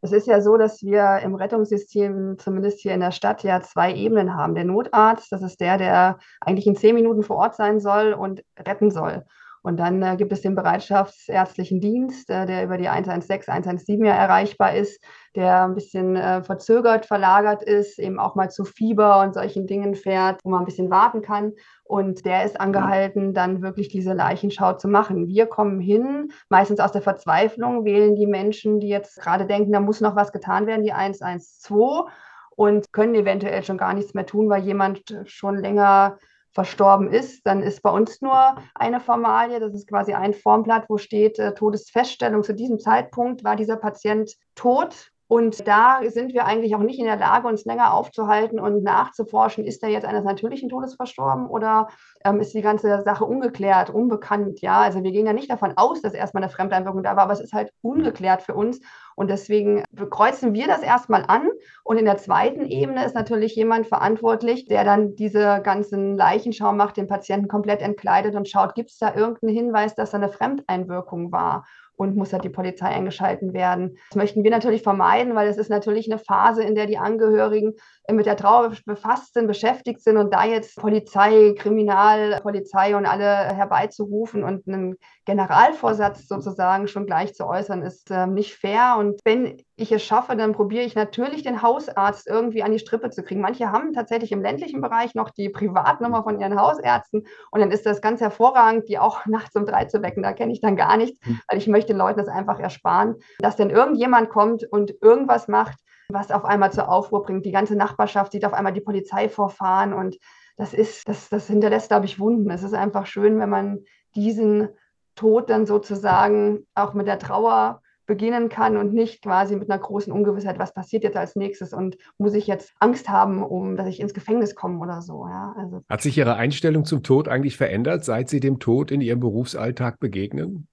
Es 0.00 0.10
ist 0.10 0.26
ja 0.26 0.40
so, 0.40 0.56
dass 0.56 0.82
wir 0.82 1.20
im 1.22 1.36
Rettungssystem, 1.36 2.38
zumindest 2.38 2.80
hier 2.80 2.92
in 2.92 2.98
der 2.98 3.12
Stadt, 3.12 3.44
ja 3.44 3.60
zwei 3.60 3.94
Ebenen 3.94 4.34
haben. 4.34 4.56
Der 4.56 4.64
Notarzt, 4.64 5.30
das 5.30 5.42
ist 5.42 5.60
der, 5.60 5.78
der 5.78 6.18
eigentlich 6.40 6.66
in 6.66 6.74
zehn 6.74 6.96
Minuten 6.96 7.22
vor 7.22 7.36
Ort 7.36 7.54
sein 7.54 7.78
soll 7.78 8.14
und 8.14 8.42
retten 8.58 8.90
soll. 8.90 9.24
Und 9.66 9.78
dann 9.78 10.00
äh, 10.00 10.14
gibt 10.14 10.32
es 10.32 10.42
den 10.42 10.54
bereitschaftsärztlichen 10.54 11.80
Dienst, 11.80 12.30
äh, 12.30 12.46
der 12.46 12.62
über 12.62 12.78
die 12.78 12.88
116, 12.88 13.52
117 13.52 14.04
ja 14.04 14.14
erreichbar 14.14 14.76
ist, 14.76 15.02
der 15.34 15.64
ein 15.64 15.74
bisschen 15.74 16.14
äh, 16.14 16.44
verzögert, 16.44 17.04
verlagert 17.04 17.64
ist, 17.64 17.98
eben 17.98 18.20
auch 18.20 18.36
mal 18.36 18.48
zu 18.48 18.64
Fieber 18.64 19.20
und 19.22 19.34
solchen 19.34 19.66
Dingen 19.66 19.96
fährt, 19.96 20.38
wo 20.44 20.50
man 20.50 20.60
ein 20.60 20.66
bisschen 20.66 20.88
warten 20.88 21.20
kann. 21.20 21.52
Und 21.82 22.24
der 22.24 22.44
ist 22.44 22.60
angehalten, 22.60 23.34
dann 23.34 23.60
wirklich 23.60 23.88
diese 23.88 24.12
Leichenschau 24.12 24.74
zu 24.74 24.86
machen. 24.86 25.26
Wir 25.26 25.46
kommen 25.46 25.80
hin, 25.80 26.28
meistens 26.48 26.78
aus 26.78 26.92
der 26.92 27.02
Verzweiflung, 27.02 27.84
wählen 27.84 28.14
die 28.14 28.28
Menschen, 28.28 28.78
die 28.78 28.88
jetzt 28.88 29.20
gerade 29.20 29.46
denken, 29.46 29.72
da 29.72 29.80
muss 29.80 30.00
noch 30.00 30.14
was 30.14 30.30
getan 30.30 30.68
werden, 30.68 30.84
die 30.84 30.92
112 30.92 32.04
und 32.50 32.92
können 32.92 33.16
eventuell 33.16 33.64
schon 33.64 33.78
gar 33.78 33.94
nichts 33.94 34.14
mehr 34.14 34.26
tun, 34.26 34.48
weil 34.48 34.62
jemand 34.62 35.12
schon 35.24 35.56
länger 35.56 36.18
verstorben 36.56 37.12
ist, 37.12 37.46
dann 37.46 37.62
ist 37.62 37.82
bei 37.82 37.90
uns 37.90 38.22
nur 38.22 38.56
eine 38.74 38.98
Formalie, 38.98 39.60
das 39.60 39.74
ist 39.74 39.86
quasi 39.86 40.14
ein 40.14 40.32
Formblatt, 40.32 40.86
wo 40.88 40.96
steht 40.96 41.38
äh, 41.38 41.52
Todesfeststellung. 41.52 42.42
Zu 42.42 42.54
diesem 42.54 42.78
Zeitpunkt 42.78 43.44
war 43.44 43.56
dieser 43.56 43.76
Patient 43.76 44.34
tot 44.54 45.12
und 45.28 45.66
da 45.66 46.00
sind 46.06 46.34
wir 46.34 46.44
eigentlich 46.44 46.76
auch 46.76 46.80
nicht 46.80 47.00
in 47.00 47.06
der 47.06 47.16
Lage, 47.16 47.48
uns 47.48 47.64
länger 47.64 47.92
aufzuhalten 47.92 48.60
und 48.60 48.84
nachzuforschen, 48.84 49.64
ist 49.64 49.82
er 49.82 49.88
jetzt 49.88 50.06
eines 50.06 50.24
natürlichen 50.24 50.68
Todes 50.68 50.94
verstorben 50.94 51.48
oder 51.48 51.88
ähm, 52.24 52.40
ist 52.40 52.54
die 52.54 52.62
ganze 52.62 53.02
Sache 53.02 53.24
ungeklärt, 53.24 53.90
unbekannt. 53.90 54.60
Ja, 54.60 54.80
also 54.80 55.02
wir 55.02 55.10
gehen 55.10 55.26
ja 55.26 55.32
nicht 55.32 55.50
davon 55.50 55.72
aus, 55.76 56.00
dass 56.00 56.14
erstmal 56.14 56.44
eine 56.44 56.52
Fremdeinwirkung 56.52 57.02
da 57.02 57.16
war, 57.16 57.24
aber 57.24 57.32
es 57.32 57.40
ist 57.40 57.52
halt 57.52 57.72
ungeklärt 57.82 58.42
für 58.42 58.54
uns. 58.54 58.80
Und 59.16 59.28
deswegen 59.28 59.82
kreuzen 60.10 60.52
wir 60.52 60.66
das 60.66 60.82
erstmal 60.82 61.24
an. 61.26 61.48
Und 61.82 61.96
in 61.96 62.04
der 62.04 62.18
zweiten 62.18 62.66
Ebene 62.66 63.04
ist 63.04 63.14
natürlich 63.14 63.56
jemand 63.56 63.86
verantwortlich, 63.86 64.66
der 64.66 64.84
dann 64.84 65.16
diese 65.16 65.60
ganzen 65.62 66.16
Leichenschau 66.16 66.72
macht, 66.72 66.98
den 66.98 67.08
Patienten 67.08 67.48
komplett 67.48 67.80
entkleidet 67.80 68.36
und 68.36 68.48
schaut, 68.48 68.74
gibt 68.74 68.90
es 68.90 68.98
da 68.98 69.14
irgendeinen 69.14 69.54
Hinweis, 69.54 69.94
dass 69.94 70.10
da 70.10 70.18
eine 70.18 70.28
Fremdeinwirkung 70.28 71.32
war 71.32 71.64
und 71.96 72.16
muss 72.16 72.32
halt 72.32 72.44
die 72.44 72.50
Polizei 72.50 72.86
eingeschalten 72.86 73.52
werden. 73.52 73.98
Das 74.10 74.16
möchten 74.16 74.44
wir 74.44 74.50
natürlich 74.50 74.82
vermeiden, 74.82 75.34
weil 75.34 75.48
es 75.48 75.56
ist 75.56 75.70
natürlich 75.70 76.10
eine 76.10 76.18
Phase, 76.18 76.62
in 76.62 76.74
der 76.74 76.86
die 76.86 76.98
Angehörigen 76.98 77.74
mit 78.10 78.26
der 78.26 78.36
Trauer 78.36 78.72
befasst 78.84 79.34
sind, 79.34 79.46
beschäftigt 79.46 80.00
sind 80.00 80.16
und 80.16 80.32
da 80.32 80.44
jetzt 80.44 80.76
Polizei, 80.76 81.54
Kriminalpolizei 81.58 82.96
und 82.96 83.06
alle 83.06 83.26
herbeizurufen 83.26 84.44
und 84.44 84.66
einen 84.68 84.96
Generalvorsatz 85.24 86.28
sozusagen 86.28 86.86
schon 86.86 87.06
gleich 87.06 87.34
zu 87.34 87.46
äußern, 87.46 87.82
ist 87.82 88.10
äh, 88.10 88.26
nicht 88.26 88.54
fair. 88.54 88.96
Und 88.98 89.20
wenn 89.24 89.56
ich 89.74 89.90
es 89.90 90.04
schaffe, 90.04 90.36
dann 90.36 90.52
probiere 90.52 90.84
ich 90.84 90.94
natürlich 90.94 91.42
den 91.42 91.62
Hausarzt 91.62 92.28
irgendwie 92.28 92.62
an 92.62 92.72
die 92.72 92.78
Strippe 92.78 93.10
zu 93.10 93.22
kriegen. 93.22 93.40
Manche 93.40 93.72
haben 93.72 93.92
tatsächlich 93.92 94.32
im 94.32 94.40
ländlichen 94.42 94.80
Bereich 94.80 95.14
noch 95.14 95.30
die 95.30 95.48
Privatnummer 95.48 96.22
von 96.22 96.40
ihren 96.40 96.58
Hausärzten 96.60 97.26
und 97.50 97.60
dann 97.60 97.72
ist 97.72 97.86
das 97.86 98.00
ganz 98.00 98.20
hervorragend, 98.20 98.88
die 98.88 98.98
auch 98.98 99.26
nachts 99.26 99.56
um 99.56 99.66
drei 99.66 99.86
zu 99.86 100.02
wecken. 100.02 100.22
Da 100.22 100.32
kenne 100.32 100.52
ich 100.52 100.60
dann 100.60 100.76
gar 100.76 100.96
nichts, 100.96 101.18
hm. 101.26 101.40
weil 101.48 101.58
ich 101.58 101.66
möchte 101.66 101.92
den 101.92 101.98
Leuten 101.98 102.18
das 102.18 102.28
einfach 102.28 102.60
ersparen, 102.60 103.16
dass 103.40 103.56
dann 103.56 103.70
irgendjemand 103.70 104.30
kommt 104.30 104.64
und 104.64 104.94
irgendwas 105.02 105.48
macht, 105.48 105.78
was 106.08 106.30
auf 106.30 106.44
einmal 106.44 106.72
zur 106.72 106.88
Aufruhr 106.88 107.22
bringt. 107.22 107.46
Die 107.46 107.52
ganze 107.52 107.76
Nachbarschaft 107.76 108.32
sieht 108.32 108.44
auf 108.44 108.52
einmal 108.52 108.72
die 108.72 108.80
Polizei 108.80 109.28
vorfahren 109.28 109.92
und 109.92 110.18
das 110.56 110.72
ist, 110.72 111.06
das, 111.08 111.28
das 111.28 111.48
hinterlässt, 111.48 111.88
glaube 111.88 112.06
ich, 112.06 112.18
Wunden. 112.18 112.50
Es 112.50 112.62
ist 112.62 112.74
einfach 112.74 113.06
schön, 113.06 113.38
wenn 113.38 113.50
man 113.50 113.80
diesen 114.14 114.68
Tod 115.14 115.50
dann 115.50 115.66
sozusagen 115.66 116.66
auch 116.74 116.94
mit 116.94 117.06
der 117.06 117.18
Trauer 117.18 117.82
beginnen 118.06 118.48
kann 118.48 118.76
und 118.76 118.94
nicht 118.94 119.22
quasi 119.22 119.56
mit 119.56 119.68
einer 119.68 119.80
großen 119.80 120.12
Ungewissheit, 120.12 120.58
was 120.58 120.72
passiert 120.72 121.02
jetzt 121.02 121.16
als 121.16 121.34
nächstes 121.34 121.72
und 121.72 121.96
muss 122.18 122.34
ich 122.34 122.46
jetzt 122.46 122.72
Angst 122.78 123.08
haben, 123.08 123.42
um 123.42 123.76
dass 123.76 123.88
ich 123.88 124.00
ins 124.00 124.14
Gefängnis 124.14 124.54
komme 124.54 124.78
oder 124.78 125.02
so. 125.02 125.26
Ja, 125.26 125.54
also. 125.58 125.82
Hat 125.88 126.02
sich 126.02 126.16
Ihre 126.16 126.36
Einstellung 126.36 126.84
zum 126.84 127.02
Tod 127.02 127.28
eigentlich 127.28 127.56
verändert, 127.56 128.04
seit 128.04 128.28
Sie 128.28 128.40
dem 128.40 128.60
Tod 128.60 128.90
in 128.92 129.00
Ihrem 129.00 129.20
Berufsalltag 129.20 129.98
begegnen? 129.98 130.68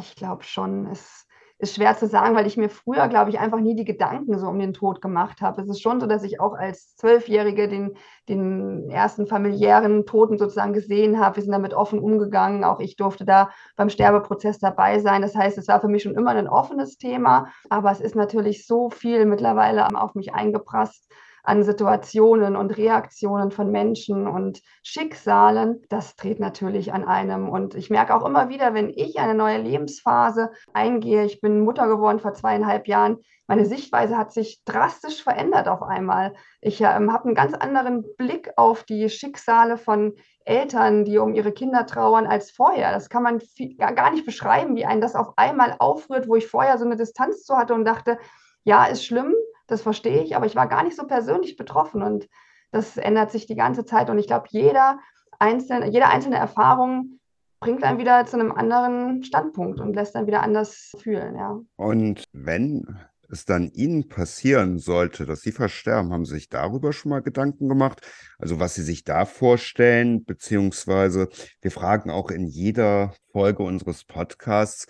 Ich 0.00 0.14
glaube 0.14 0.44
schon. 0.44 0.86
Es, 0.86 1.26
ist 1.62 1.76
schwer 1.76 1.96
zu 1.96 2.08
sagen, 2.08 2.34
weil 2.34 2.48
ich 2.48 2.56
mir 2.56 2.68
früher, 2.68 3.06
glaube 3.06 3.30
ich, 3.30 3.38
einfach 3.38 3.60
nie 3.60 3.76
die 3.76 3.84
Gedanken 3.84 4.36
so 4.36 4.48
um 4.48 4.58
den 4.58 4.72
Tod 4.72 5.00
gemacht 5.00 5.40
habe. 5.40 5.62
Es 5.62 5.68
ist 5.68 5.80
schon 5.80 6.00
so, 6.00 6.08
dass 6.08 6.24
ich 6.24 6.40
auch 6.40 6.54
als 6.54 6.96
Zwölfjährige 6.96 7.68
den, 7.68 7.96
den 8.28 8.90
ersten 8.90 9.28
familiären 9.28 10.04
Toten 10.04 10.38
sozusagen 10.38 10.72
gesehen 10.72 11.20
habe. 11.20 11.36
Wir 11.36 11.44
sind 11.44 11.52
damit 11.52 11.72
offen 11.72 12.00
umgegangen. 12.00 12.64
Auch 12.64 12.80
ich 12.80 12.96
durfte 12.96 13.24
da 13.24 13.50
beim 13.76 13.90
Sterbeprozess 13.90 14.58
dabei 14.58 14.98
sein. 14.98 15.22
Das 15.22 15.36
heißt, 15.36 15.56
es 15.56 15.68
war 15.68 15.80
für 15.80 15.86
mich 15.86 16.02
schon 16.02 16.16
immer 16.16 16.32
ein 16.32 16.48
offenes 16.48 16.98
Thema. 16.98 17.46
Aber 17.70 17.92
es 17.92 18.00
ist 18.00 18.16
natürlich 18.16 18.66
so 18.66 18.90
viel 18.90 19.24
mittlerweile 19.24 19.86
auf 19.94 20.16
mich 20.16 20.34
eingeprasst 20.34 21.08
an 21.42 21.64
Situationen 21.64 22.56
und 22.56 22.76
Reaktionen 22.76 23.50
von 23.50 23.70
Menschen 23.70 24.26
und 24.26 24.62
Schicksalen, 24.82 25.82
das 25.88 26.16
dreht 26.16 26.38
natürlich 26.38 26.92
an 26.92 27.04
einem. 27.04 27.48
Und 27.48 27.74
ich 27.74 27.90
merke 27.90 28.14
auch 28.14 28.24
immer 28.24 28.48
wieder, 28.48 28.74
wenn 28.74 28.90
ich 28.90 29.18
eine 29.18 29.34
neue 29.34 29.58
Lebensphase 29.58 30.50
eingehe, 30.72 31.24
ich 31.24 31.40
bin 31.40 31.64
Mutter 31.64 31.88
geworden 31.88 32.20
vor 32.20 32.32
zweieinhalb 32.32 32.86
Jahren, 32.86 33.18
meine 33.48 33.66
Sichtweise 33.66 34.16
hat 34.16 34.32
sich 34.32 34.64
drastisch 34.64 35.22
verändert 35.22 35.68
auf 35.68 35.82
einmal. 35.82 36.32
Ich 36.60 36.80
ähm, 36.80 37.12
habe 37.12 37.26
einen 37.26 37.34
ganz 37.34 37.54
anderen 37.54 38.04
Blick 38.16 38.50
auf 38.56 38.84
die 38.84 39.10
Schicksale 39.10 39.76
von 39.76 40.14
Eltern, 40.44 41.04
die 41.04 41.18
um 41.18 41.34
ihre 41.34 41.52
Kinder 41.52 41.84
trauern, 41.84 42.26
als 42.26 42.50
vorher. 42.50 42.92
Das 42.92 43.08
kann 43.08 43.22
man 43.22 43.40
viel, 43.40 43.76
gar 43.76 44.10
nicht 44.10 44.24
beschreiben, 44.24 44.76
wie 44.76 44.86
einen 44.86 45.00
das 45.00 45.14
auf 45.14 45.36
einmal 45.36 45.76
aufrührt, 45.80 46.28
wo 46.28 46.36
ich 46.36 46.46
vorher 46.46 46.78
so 46.78 46.84
eine 46.84 46.96
Distanz 46.96 47.44
zu 47.44 47.56
hatte 47.56 47.74
und 47.74 47.84
dachte, 47.84 48.16
ja, 48.64 48.84
ist 48.86 49.04
schlimm, 49.04 49.34
das 49.72 49.82
verstehe 49.82 50.22
ich, 50.22 50.36
aber 50.36 50.46
ich 50.46 50.54
war 50.54 50.68
gar 50.68 50.84
nicht 50.84 50.96
so 50.96 51.06
persönlich 51.06 51.56
betroffen 51.56 52.02
und 52.02 52.28
das 52.70 52.96
ändert 52.96 53.30
sich 53.30 53.46
die 53.46 53.56
ganze 53.56 53.84
Zeit 53.84 54.10
und 54.10 54.18
ich 54.18 54.26
glaube, 54.26 54.46
jeder 54.50 54.98
einzelne, 55.38 55.88
jede 55.88 56.06
einzelne 56.06 56.36
Erfahrung 56.36 57.18
bringt 57.60 57.82
einen 57.84 57.98
wieder 57.98 58.26
zu 58.26 58.38
einem 58.38 58.52
anderen 58.52 59.22
Standpunkt 59.24 59.80
und 59.80 59.94
lässt 59.94 60.14
dann 60.14 60.26
wieder 60.26 60.42
anders 60.42 60.92
fühlen, 61.00 61.36
ja. 61.36 61.60
Und 61.76 62.24
wenn 62.32 62.98
es 63.28 63.44
dann 63.46 63.70
Ihnen 63.70 64.08
passieren 64.08 64.78
sollte, 64.78 65.24
dass 65.24 65.40
Sie 65.40 65.52
versterben, 65.52 66.12
haben 66.12 66.26
Sie 66.26 66.34
sich 66.34 66.48
darüber 66.48 66.92
schon 66.92 67.10
mal 67.10 67.22
Gedanken 67.22 67.68
gemacht? 67.68 68.06
Also 68.38 68.60
was 68.60 68.74
Sie 68.74 68.82
sich 68.82 69.04
da 69.04 69.24
vorstellen, 69.24 70.24
beziehungsweise 70.24 71.28
wir 71.62 71.70
fragen 71.70 72.10
auch 72.10 72.30
in 72.30 72.46
jeder 72.46 73.14
Folge 73.32 73.62
unseres 73.62 74.04
Podcasts, 74.04 74.86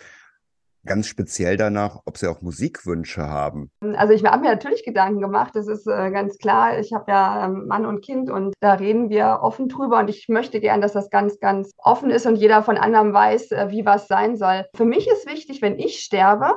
ganz 0.85 1.07
speziell 1.07 1.57
danach, 1.57 2.01
ob 2.05 2.17
sie 2.17 2.27
auch 2.27 2.41
Musikwünsche 2.41 3.27
haben. 3.27 3.71
Also 3.95 4.13
ich 4.13 4.23
habe 4.25 4.43
mir 4.43 4.51
natürlich 4.51 4.83
Gedanken 4.83 5.21
gemacht, 5.21 5.55
das 5.55 5.67
ist 5.67 5.87
äh, 5.87 6.11
ganz 6.11 6.37
klar. 6.37 6.79
Ich 6.79 6.93
habe 6.93 7.11
ja 7.11 7.45
ähm, 7.45 7.67
Mann 7.67 7.85
und 7.85 8.01
Kind 8.01 8.29
und 8.29 8.53
da 8.59 8.73
reden 8.73 9.09
wir 9.09 9.39
offen 9.41 9.69
drüber 9.69 9.99
und 9.99 10.09
ich 10.09 10.27
möchte 10.27 10.59
gern, 10.59 10.81
dass 10.81 10.93
das 10.93 11.09
ganz, 11.09 11.39
ganz 11.39 11.71
offen 11.77 12.09
ist 12.09 12.25
und 12.25 12.35
jeder 12.35 12.63
von 12.63 12.77
anderem 12.77 13.13
weiß, 13.13 13.51
äh, 13.51 13.67
wie 13.69 13.85
was 13.85 14.07
sein 14.07 14.35
soll. 14.35 14.65
Für 14.75 14.85
mich 14.85 15.07
ist 15.07 15.29
wichtig, 15.29 15.61
wenn 15.61 15.79
ich 15.79 15.99
sterbe, 15.99 16.55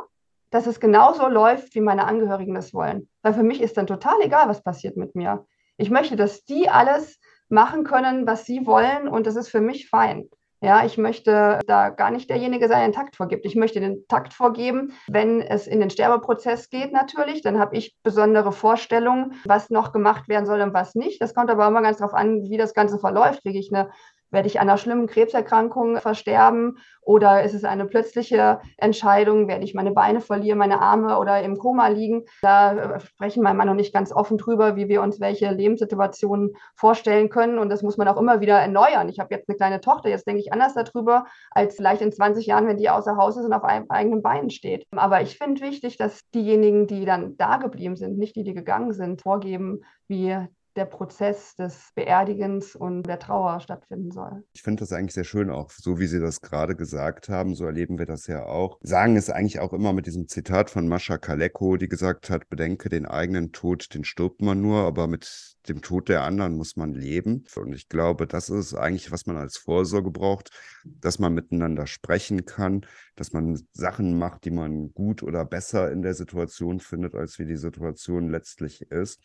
dass 0.50 0.66
es 0.66 0.80
genauso 0.80 1.28
läuft, 1.28 1.74
wie 1.74 1.80
meine 1.80 2.04
Angehörigen 2.04 2.54
das 2.54 2.72
wollen. 2.72 3.08
Weil 3.22 3.34
für 3.34 3.42
mich 3.42 3.60
ist 3.60 3.76
dann 3.76 3.86
total 3.86 4.20
egal, 4.22 4.48
was 4.48 4.62
passiert 4.62 4.96
mit 4.96 5.14
mir. 5.14 5.46
Ich 5.76 5.90
möchte, 5.90 6.16
dass 6.16 6.44
die 6.44 6.68
alles 6.68 7.18
machen 7.48 7.84
können, 7.84 8.26
was 8.26 8.44
sie 8.44 8.66
wollen 8.66 9.08
und 9.08 9.26
das 9.26 9.36
ist 9.36 9.48
für 9.48 9.60
mich 9.60 9.88
fein. 9.88 10.28
Ja, 10.62 10.86
ich 10.86 10.96
möchte 10.96 11.60
da 11.66 11.90
gar 11.90 12.10
nicht 12.10 12.30
derjenige 12.30 12.68
sein, 12.68 12.78
der 12.78 12.88
den 12.88 12.94
Takt 12.94 13.16
vorgibt. 13.16 13.44
Ich 13.44 13.56
möchte 13.56 13.78
den 13.78 14.06
Takt 14.08 14.32
vorgeben, 14.32 14.92
wenn 15.06 15.42
es 15.42 15.66
in 15.66 15.80
den 15.80 15.90
Sterbeprozess 15.90 16.70
geht 16.70 16.92
natürlich. 16.92 17.42
Dann 17.42 17.58
habe 17.58 17.76
ich 17.76 17.96
besondere 18.02 18.52
Vorstellungen, 18.52 19.34
was 19.44 19.68
noch 19.68 19.92
gemacht 19.92 20.28
werden 20.28 20.46
soll 20.46 20.62
und 20.62 20.72
was 20.72 20.94
nicht. 20.94 21.20
Das 21.20 21.34
kommt 21.34 21.50
aber 21.50 21.66
immer 21.66 21.82
ganz 21.82 21.98
darauf 21.98 22.14
an, 22.14 22.42
wie 22.48 22.56
das 22.56 22.72
Ganze 22.72 22.98
verläuft. 22.98 23.42
Kriege 23.42 23.58
ich 23.58 23.70
eine 23.72 23.90
werde 24.30 24.48
ich 24.48 24.60
an 24.60 24.68
einer 24.68 24.78
schlimmen 24.78 25.06
Krebserkrankung 25.06 25.98
versterben 25.98 26.78
oder 27.02 27.44
ist 27.44 27.54
es 27.54 27.64
eine 27.64 27.86
plötzliche 27.86 28.60
Entscheidung, 28.76 29.46
werde 29.46 29.64
ich 29.64 29.74
meine 29.74 29.92
Beine 29.92 30.20
verlieren, 30.20 30.58
meine 30.58 30.80
Arme 30.80 31.18
oder 31.18 31.42
im 31.42 31.56
Koma 31.56 31.88
liegen? 31.88 32.24
Da 32.42 32.96
äh, 32.96 33.00
sprechen 33.00 33.42
mein 33.42 33.56
Mann 33.56 33.68
und 33.68 33.78
ich 33.78 33.92
ganz 33.92 34.12
offen 34.12 34.38
drüber, 34.38 34.76
wie 34.76 34.88
wir 34.88 35.02
uns 35.02 35.20
welche 35.20 35.50
Lebenssituationen 35.50 36.52
vorstellen 36.74 37.28
können 37.28 37.58
und 37.58 37.68
das 37.68 37.82
muss 37.82 37.96
man 37.96 38.08
auch 38.08 38.18
immer 38.18 38.40
wieder 38.40 38.58
erneuern. 38.58 39.08
Ich 39.08 39.20
habe 39.20 39.34
jetzt 39.34 39.48
eine 39.48 39.56
kleine 39.56 39.80
Tochter, 39.80 40.08
jetzt 40.08 40.26
denke 40.26 40.40
ich 40.40 40.52
anders 40.52 40.74
darüber, 40.74 41.26
als 41.52 41.76
vielleicht 41.76 42.02
in 42.02 42.12
20 42.12 42.46
Jahren, 42.46 42.66
wenn 42.66 42.76
die 42.76 42.90
außer 42.90 43.16
Haus 43.16 43.36
ist 43.36 43.44
und 43.44 43.52
auf 43.52 43.64
einem 43.64 43.86
eigenen 43.88 44.22
Beinen 44.22 44.50
steht. 44.50 44.86
Aber 44.90 45.22
ich 45.22 45.38
finde 45.38 45.60
wichtig, 45.60 45.96
dass 45.96 46.28
diejenigen, 46.34 46.86
die 46.86 47.04
dann 47.04 47.36
da 47.36 47.58
geblieben 47.58 47.96
sind, 47.96 48.18
nicht 48.18 48.36
die, 48.36 48.44
die 48.44 48.54
gegangen 48.54 48.92
sind, 48.92 49.22
vorgeben, 49.22 49.82
wie 50.08 50.36
der 50.76 50.84
Prozess 50.84 51.56
des 51.56 51.90
Beerdigens 51.94 52.76
und 52.76 53.04
der 53.04 53.18
Trauer 53.18 53.60
stattfinden 53.60 54.10
soll. 54.10 54.44
Ich 54.52 54.62
finde 54.62 54.80
das 54.80 54.92
eigentlich 54.92 55.14
sehr 55.14 55.24
schön, 55.24 55.50
auch 55.50 55.70
so 55.70 55.98
wie 55.98 56.06
Sie 56.06 56.20
das 56.20 56.40
gerade 56.40 56.76
gesagt 56.76 57.28
haben, 57.28 57.54
so 57.54 57.64
erleben 57.64 57.98
wir 57.98 58.06
das 58.06 58.26
ja 58.26 58.44
auch. 58.44 58.78
Sagen 58.82 59.16
es 59.16 59.30
eigentlich 59.30 59.60
auch 59.60 59.72
immer 59.72 59.92
mit 59.92 60.06
diesem 60.06 60.28
Zitat 60.28 60.70
von 60.70 60.86
Mascha 60.86 61.18
Kaleko, 61.18 61.76
die 61.76 61.88
gesagt 61.88 62.30
hat, 62.30 62.48
bedenke 62.48 62.88
den 62.88 63.06
eigenen 63.06 63.52
Tod, 63.52 63.94
den 63.94 64.04
stirbt 64.04 64.42
man 64.42 64.60
nur, 64.60 64.82
aber 64.82 65.06
mit 65.06 65.56
dem 65.68 65.82
Tod 65.82 66.08
der 66.08 66.22
anderen 66.22 66.56
muss 66.56 66.76
man 66.76 66.94
leben. 66.94 67.44
Und 67.56 67.72
ich 67.72 67.88
glaube, 67.88 68.26
das 68.26 68.50
ist 68.50 68.74
eigentlich, 68.74 69.10
was 69.10 69.26
man 69.26 69.36
als 69.36 69.56
Vorsorge 69.56 70.10
braucht, 70.10 70.50
dass 70.84 71.18
man 71.18 71.34
miteinander 71.34 71.86
sprechen 71.86 72.44
kann, 72.44 72.86
dass 73.16 73.32
man 73.32 73.60
Sachen 73.72 74.18
macht, 74.18 74.44
die 74.44 74.50
man 74.50 74.92
gut 74.92 75.22
oder 75.22 75.44
besser 75.44 75.90
in 75.90 76.02
der 76.02 76.14
Situation 76.14 76.80
findet, 76.80 77.14
als 77.14 77.38
wie 77.38 77.46
die 77.46 77.56
Situation 77.56 78.30
letztlich 78.30 78.82
ist 78.82 79.20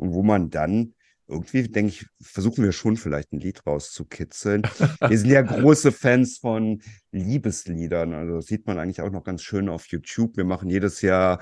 und 0.00 0.12
wo 0.12 0.22
man 0.22 0.50
dann 0.50 0.94
irgendwie, 1.28 1.68
denke 1.68 1.92
ich, 1.92 2.06
versuchen 2.20 2.64
wir 2.64 2.72
schon 2.72 2.96
vielleicht 2.96 3.32
ein 3.32 3.38
Lied 3.38 3.64
rauszukitzeln. 3.66 4.62
wir 5.06 5.18
sind 5.18 5.30
ja 5.30 5.42
große 5.60 5.92
Fans 5.92 6.38
von 6.38 6.82
Liebesliedern. 7.12 8.14
Also 8.14 8.36
das 8.36 8.46
sieht 8.46 8.66
man 8.66 8.78
eigentlich 8.78 9.02
auch 9.02 9.10
noch 9.10 9.22
ganz 9.22 9.42
schön 9.42 9.68
auf 9.68 9.86
YouTube. 9.86 10.36
Wir 10.36 10.44
machen 10.44 10.68
jedes 10.68 11.02
Jahr 11.02 11.38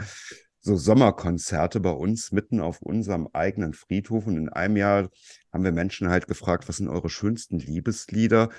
so 0.60 0.76
Sommerkonzerte 0.76 1.80
bei 1.80 1.92
uns 1.92 2.32
mitten 2.32 2.60
auf 2.60 2.82
unserem 2.82 3.28
eigenen 3.32 3.72
Friedhof. 3.72 4.26
Und 4.26 4.36
in 4.36 4.48
einem 4.48 4.76
Jahr 4.76 5.08
haben 5.52 5.64
wir 5.64 5.72
Menschen 5.72 6.10
halt 6.10 6.26
gefragt, 6.26 6.68
was 6.68 6.78
sind 6.78 6.88
eure 6.88 7.08
schönsten 7.08 7.58
Liebeslieder? 7.58 8.50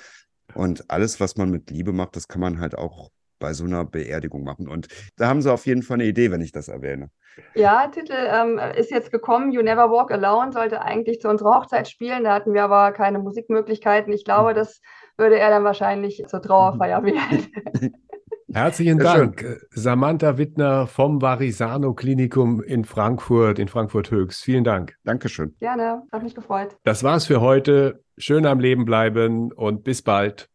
Und 0.55 0.89
alles, 0.89 1.19
was 1.19 1.35
man 1.35 1.51
mit 1.51 1.69
Liebe 1.69 1.93
macht, 1.93 2.15
das 2.15 2.27
kann 2.27 2.41
man 2.41 2.59
halt 2.59 2.75
auch 2.75 3.11
bei 3.39 3.53
so 3.53 3.65
einer 3.65 3.85
Beerdigung 3.85 4.43
machen. 4.43 4.67
Und 4.67 4.87
da 5.17 5.27
haben 5.27 5.41
sie 5.41 5.51
auf 5.51 5.65
jeden 5.65 5.83
Fall 5.83 5.95
eine 5.95 6.05
Idee, 6.05 6.31
wenn 6.31 6.41
ich 6.41 6.51
das 6.51 6.67
erwähne. 6.67 7.09
Ja, 7.55 7.87
Titel 7.87 8.13
ähm, 8.15 8.59
ist 8.75 8.91
jetzt 8.91 9.11
gekommen. 9.11 9.51
You 9.51 9.61
Never 9.61 9.89
Walk 9.89 10.11
Alone 10.11 10.51
sollte 10.51 10.81
eigentlich 10.81 11.19
zu 11.19 11.29
unserer 11.29 11.55
Hochzeit 11.55 11.87
spielen. 11.87 12.23
Da 12.23 12.33
hatten 12.33 12.53
wir 12.53 12.63
aber 12.63 12.91
keine 12.91 13.19
Musikmöglichkeiten. 13.19 14.11
Ich 14.13 14.25
glaube, 14.25 14.53
das 14.53 14.81
würde 15.17 15.39
er 15.39 15.49
dann 15.49 15.63
wahrscheinlich 15.63 16.23
zur 16.27 16.41
Trauerfeier 16.41 17.03
wählen. 17.03 17.47
Herzlichen 18.51 18.97
Dank, 18.97 19.41
schön. 19.41 19.59
Samantha 19.69 20.39
Wittner 20.39 20.87
vom 20.87 21.21
Varisano 21.21 21.93
Klinikum 21.93 22.63
in 22.63 22.83
Frankfurt, 22.83 23.59
in 23.59 23.67
Frankfurt 23.67 24.09
Höchst. 24.09 24.43
Vielen 24.43 24.63
Dank. 24.63 24.95
Dankeschön. 25.03 25.55
Gerne, 25.59 26.01
hat 26.11 26.23
mich 26.23 26.33
gefreut. 26.33 26.75
Das 26.83 27.03
war's 27.03 27.27
für 27.27 27.41
heute. 27.41 28.03
Schön 28.17 28.47
am 28.47 28.59
Leben 28.59 28.85
bleiben 28.85 29.51
und 29.51 29.83
bis 29.83 30.01
bald. 30.01 30.49